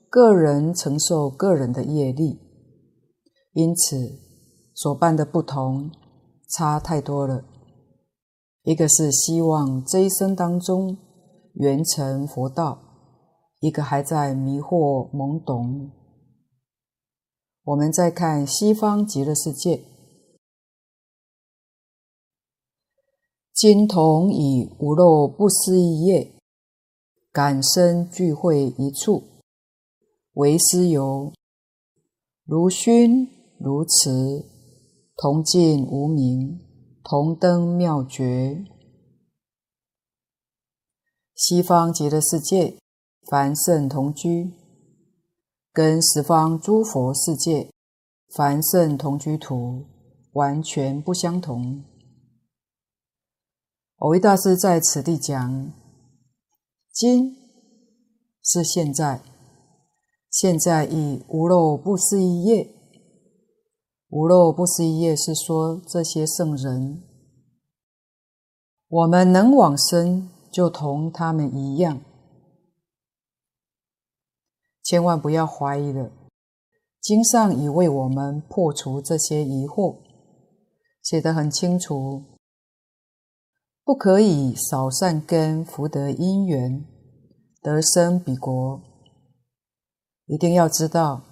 [0.09, 2.39] 个人承受个人的业力，
[3.53, 4.20] 因此
[4.74, 5.91] 所办的不同，
[6.49, 7.45] 差太多了。
[8.64, 10.95] 一个是希望这一生当中
[11.55, 12.80] 圆成佛道，
[13.59, 15.91] 一个还在迷惑懵懂。
[17.64, 19.84] 我们再看西方极乐世界，
[23.51, 26.32] 金童以无漏不思议业，
[27.32, 29.24] 感生聚会一处，
[30.34, 31.34] 为师游，
[32.45, 33.28] 如熏
[33.59, 34.45] 如瓷，
[35.18, 36.70] 同尽无明。
[37.03, 38.63] 同登妙觉，
[41.35, 42.77] 西方极乐世界，
[43.29, 44.53] 凡圣同居，
[45.73, 47.71] 跟十方诸佛世界
[48.35, 49.87] 凡圣同居土
[50.33, 51.83] 完全不相同。
[53.97, 55.73] 蕅益大师在此地讲，
[56.91, 57.35] 今
[58.43, 59.23] 是现在，
[60.29, 62.80] 现在以无漏不思议业。
[64.12, 67.01] 无漏不思议业是说这些圣人，
[68.89, 72.01] 我们能往生就同他们一样，
[74.84, 76.12] 千万不要怀疑了。
[76.99, 79.99] 经上已为我们破除这些疑惑，
[81.01, 82.22] 写得很清楚，
[83.86, 86.86] 不可以少善根福德因缘
[87.62, 88.82] 得生彼国，
[90.26, 91.24] 一定要知道。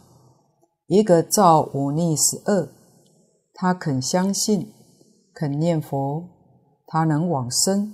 [0.90, 2.68] 一个造五逆十恶，
[3.54, 4.74] 他肯相信，
[5.36, 6.28] 肯念佛，
[6.88, 7.94] 他能往生。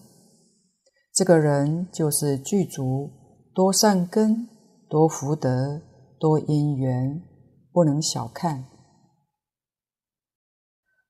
[1.13, 3.11] 这个人就是具足
[3.53, 4.47] 多善根、
[4.89, 5.81] 多福德、
[6.17, 7.21] 多因缘，
[7.73, 8.63] 不能小看。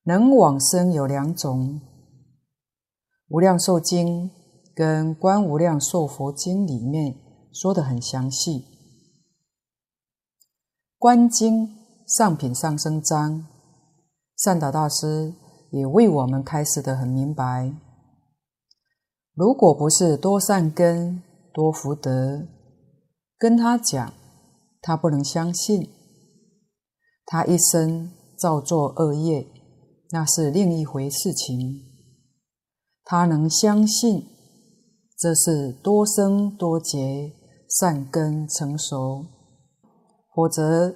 [0.02, 1.80] 能往生有两种，
[3.28, 4.28] 《无量寿经》
[4.74, 7.14] 跟《观无量寿佛经》里面
[7.52, 8.64] 说得很详细。
[10.98, 11.75] 观经
[12.06, 13.44] 上品上生章，
[14.36, 15.34] 善导大师
[15.72, 17.74] 也为我们开示得很明白。
[19.34, 21.20] 如果不是多善根、
[21.52, 22.46] 多福德，
[23.36, 24.12] 跟他讲，
[24.80, 25.90] 他不能相信。
[27.24, 29.44] 他一生造作恶业，
[30.10, 31.58] 那是另一回事情。
[33.02, 34.28] 他能相信，
[35.18, 37.32] 这是多生多劫
[37.68, 39.26] 善根成熟。
[40.32, 40.94] 否则，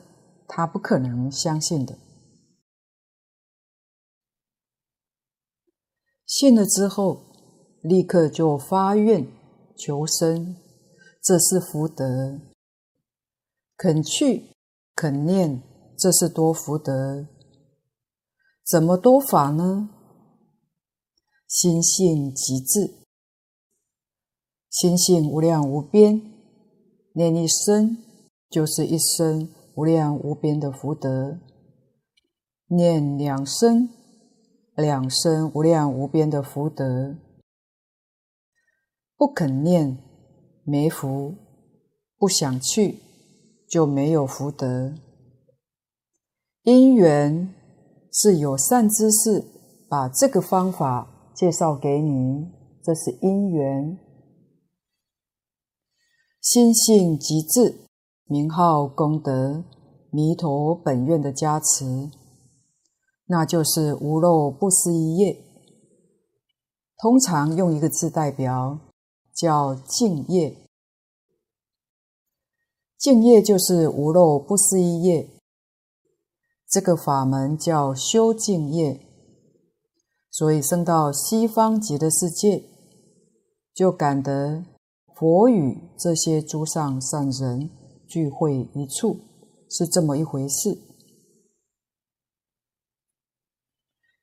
[0.53, 1.97] 他不可能相信的。
[6.27, 7.23] 信了之后，
[7.83, 9.25] 立刻就发愿
[9.77, 10.57] 求生，
[11.23, 12.41] 这是福德。
[13.77, 14.51] 肯去，
[14.97, 15.63] 肯念，
[15.97, 17.29] 这是多福德。
[18.67, 19.89] 怎么多法呢？
[21.47, 23.07] 心性极致，
[24.69, 26.21] 心性无量无边，
[27.15, 28.05] 念一生。
[28.51, 29.49] 就是一生
[29.81, 31.41] 无量无边的福德，
[32.67, 33.89] 念两生，
[34.77, 37.17] 两生无量无边的福德。
[39.17, 39.97] 不肯念，
[40.65, 41.33] 没福；
[42.19, 42.99] 不想去，
[43.67, 44.93] 就没有福德。
[46.65, 47.55] 因缘
[48.13, 49.43] 是有善知识
[49.89, 52.51] 把这个方法介绍给你，
[52.85, 53.99] 这是因缘。
[56.43, 57.87] 心性极致。
[58.31, 59.65] 名号功德，
[60.13, 62.09] 弥陀本愿的加持，
[63.27, 65.37] 那就是无漏不思一业。
[66.97, 68.79] 通常用一个字代表，
[69.35, 70.57] 叫净业。
[72.97, 75.29] 净业就是无漏不思一业。
[76.69, 79.01] 这个法门叫修净业，
[80.31, 82.63] 所以升到西方极乐世界，
[83.75, 84.65] 就感得
[85.17, 87.71] 佛与这些诸上善人。
[88.11, 89.21] 聚会一处
[89.71, 90.77] 是这么一回事。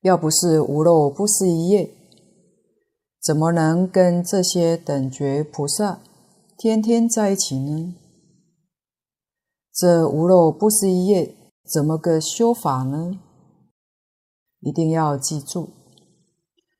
[0.02, 1.90] 要不是无漏不思议业，
[3.22, 6.02] 怎么能跟这些等觉菩萨
[6.58, 7.96] 天天在一起呢？
[9.74, 11.34] 这无漏不思议业
[11.64, 13.20] 怎么个修法呢？
[14.60, 15.70] 一定要记住，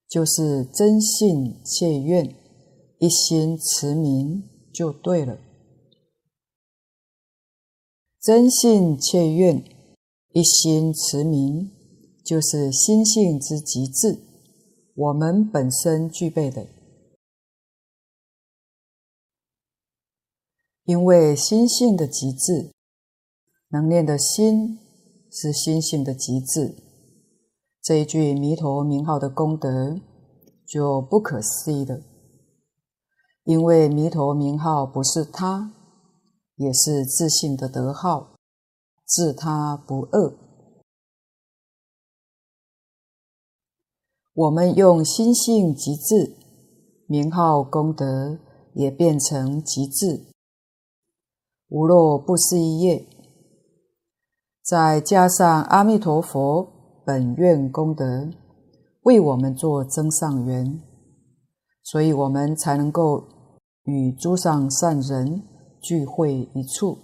[0.10, 2.36] 就是真信切愿，
[3.00, 4.44] 一心持名
[4.74, 5.38] 就对了。
[8.28, 9.64] 真信切愿，
[10.34, 11.72] 一心持名，
[12.26, 14.20] 就是心性之极致，
[14.96, 16.68] 我们本身具备的。
[20.84, 22.74] 因为心性的极致，
[23.70, 24.78] 能念的心
[25.32, 26.76] 是心性的极致，
[27.82, 30.02] 这一句弥陀名号的功德
[30.66, 32.02] 就不可思议了。
[33.46, 35.76] 因为弥陀名号不是他。
[36.58, 38.36] 也是自信的德号，
[39.06, 40.34] 自他不恶。
[44.34, 46.36] 我们用心性极致，
[47.08, 48.40] 名号功德
[48.74, 50.26] 也变成极致，
[51.70, 53.08] 无若不思议业，
[54.64, 58.32] 再加上阿弥陀佛本愿功德，
[59.04, 60.82] 为我们做增上缘，
[61.84, 63.28] 所以我们才能够
[63.84, 65.44] 与诸上善人。
[65.88, 66.98] 聚会一处，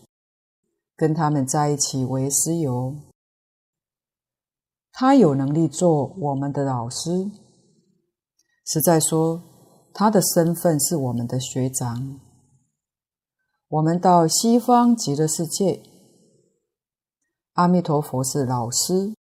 [0.97, 2.93] 跟他们在一起为师友。
[4.91, 7.31] 他有能力做我们的老师，
[8.65, 9.41] 实在说，
[9.93, 12.19] 他的身份是我们的学长。
[13.69, 15.81] 我们到西方极乐世界，
[17.53, 19.15] 阿弥陀佛是老师，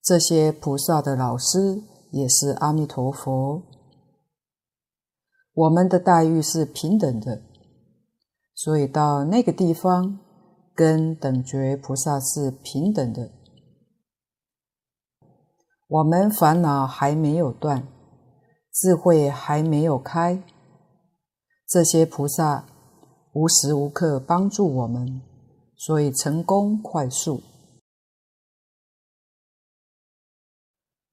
[0.00, 3.65] 这些菩萨的老师也是阿弥陀佛。
[5.56, 7.40] 我们的待遇是平等的，
[8.54, 10.18] 所以到那个地方
[10.74, 13.30] 跟等觉菩萨是平等的。
[15.88, 17.88] 我们烦恼还没有断，
[18.70, 20.42] 智慧还没有开，
[21.66, 22.66] 这些菩萨
[23.32, 25.22] 无时无刻帮助我们，
[25.74, 27.40] 所以成功快速。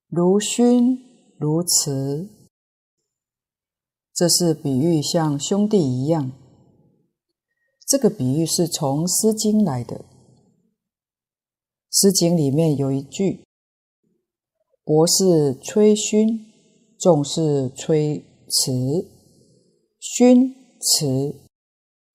[0.10, 1.00] 如勋
[1.40, 2.43] 如慈。
[4.14, 6.32] 这是比喻，像兄弟一样。
[7.88, 9.98] 这个比喻是从《诗经》来的，
[11.90, 13.44] 《诗经》里面有一句
[14.86, 16.40] ：“国士吹笄，
[17.00, 19.08] 众是吹篪。”
[20.00, 21.36] 笄、篪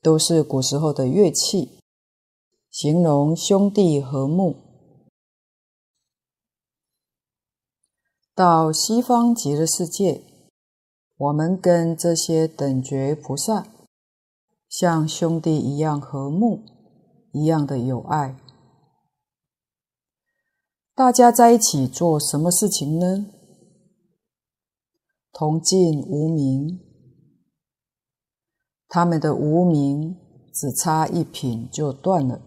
[0.01, 1.81] 都是古时候的乐器，
[2.71, 4.55] 形容兄弟和睦。
[8.35, 10.28] 到西方极乐世界。
[11.19, 13.67] 我们跟这些等觉菩萨
[14.69, 16.61] 像兄弟一样和睦，
[17.33, 18.37] 一样的有爱。
[20.95, 23.27] 大家在一起做什么事情呢？
[25.33, 26.79] 同尽无明，
[28.87, 30.17] 他们的无明
[30.55, 32.41] 只差一品就断了。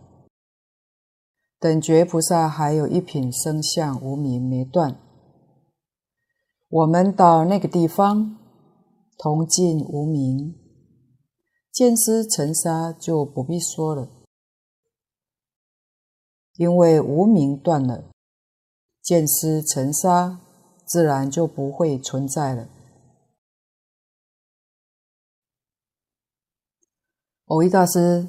[1.59, 4.97] 等觉菩萨还有一品生相无明没断，
[6.69, 8.37] 我们到那个地方
[9.23, 10.55] 同尽无明，
[11.71, 14.09] 见思尘沙就不必说了，
[16.55, 18.09] 因为无明断了，
[18.99, 20.41] 见思尘沙
[20.87, 22.67] 自然就不会存在了。
[27.45, 28.27] 蕅益大师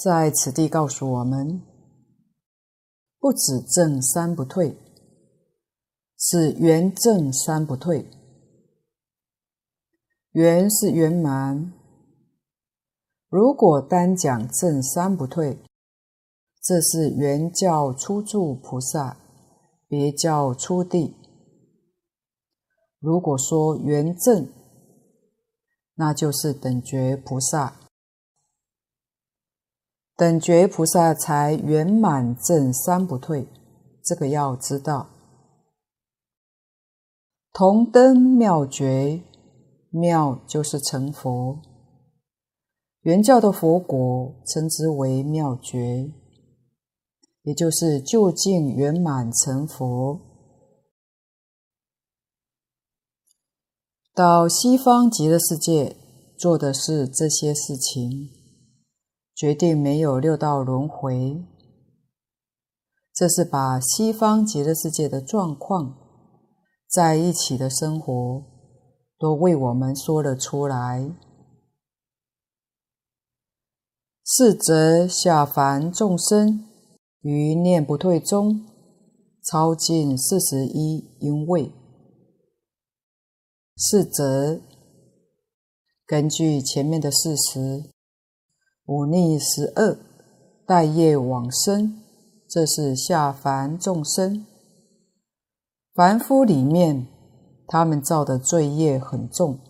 [0.00, 1.60] 在此地告诉我们。
[3.18, 4.78] 不止正三不退，
[6.16, 8.08] 是圆正三不退。
[10.32, 11.72] 圆是圆满。
[13.28, 15.58] 如果单讲正三不退，
[16.62, 19.16] 这是圆教初住菩萨，
[19.86, 21.16] 别教初地。
[22.98, 24.48] 如果说圆正，
[25.94, 27.74] 那就是等觉菩萨。
[30.16, 33.46] 等觉菩萨才圆满正三不退，
[34.04, 35.08] 这个要知道。
[37.52, 39.22] 同登妙觉，
[39.90, 41.60] 妙就是成佛。
[43.02, 46.12] 原教的佛果称之为妙觉，
[47.42, 50.20] 也就是究竟圆满成佛。
[54.14, 55.96] 到西方极乐世界
[56.36, 58.30] 做的是这些事情。
[59.34, 61.44] 决定没有六道轮回，
[63.14, 65.96] 这是把西方极乐世界的状况
[66.90, 68.57] 在一起的生活
[69.18, 71.10] 都为我们说了出来。
[74.24, 76.66] 是则下凡众生
[77.20, 78.66] 于念不退中
[79.42, 81.72] 超尽四十一因位。
[83.76, 84.60] 是则
[86.06, 87.90] 根据前面的事实。
[88.86, 89.98] 五逆十恶，
[90.66, 92.02] 带业往生，
[92.48, 94.46] 这是下凡众生。
[95.94, 97.06] 凡夫里面，
[97.68, 99.60] 他们造的罪业很重，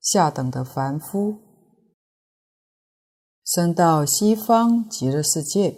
[0.00, 1.38] 下等的凡夫，
[3.44, 5.76] 生到西方极乐世界，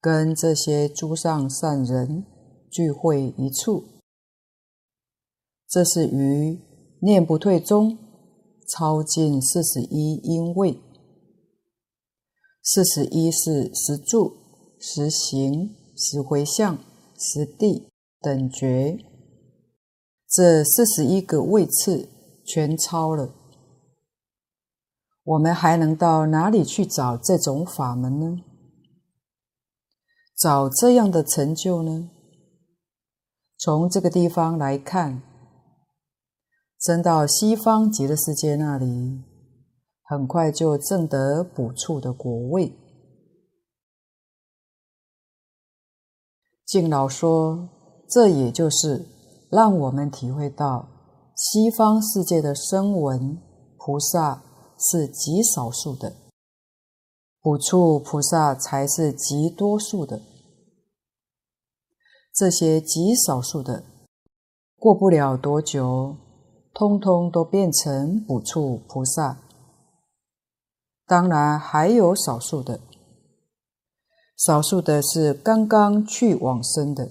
[0.00, 2.24] 跟这些诸上善人
[2.70, 3.84] 聚会一处，
[5.68, 6.58] 这是于
[7.02, 7.98] 念不退中
[8.66, 10.80] 超近四十一因位。
[12.62, 14.32] 四十一是十住、
[14.78, 16.78] 十行、十回向、
[17.18, 17.88] 十地
[18.20, 18.98] 等觉，
[20.30, 22.08] 这四十一个位次
[22.46, 23.34] 全超了。
[25.24, 28.40] 我们还能到哪里去找这种法门呢？
[30.36, 32.10] 找这样的成就呢？
[33.58, 35.20] 从这个地方来看，
[36.78, 39.24] 真到西方极乐世界那里。
[40.02, 42.72] 很快就证得补处的果位。
[46.66, 47.68] 敬老说，
[48.08, 49.06] 这也就是
[49.50, 50.88] 让我们体会到
[51.34, 53.36] 西方世界的声闻
[53.76, 54.44] 菩萨
[54.78, 56.14] 是极少数的，
[57.40, 60.22] 补处菩萨才是极多数的。
[62.32, 63.82] 这些极少数的，
[64.78, 66.16] 过不了多久，
[66.72, 69.38] 通通都变成补处菩萨。
[71.06, 72.80] 当然还有少数的，
[74.36, 77.10] 少数的是刚刚去往生的。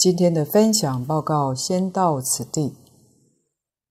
[0.00, 2.72] 今天的分享报告先到此地，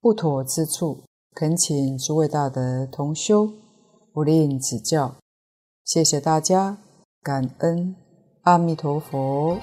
[0.02, 1.04] 不妥之处，
[1.36, 3.48] 恳请诸位大德同修
[4.12, 5.14] 不吝指教。
[5.86, 6.80] 谢谢大家，
[7.22, 7.96] 感恩
[8.42, 9.60] 阿弥陀佛。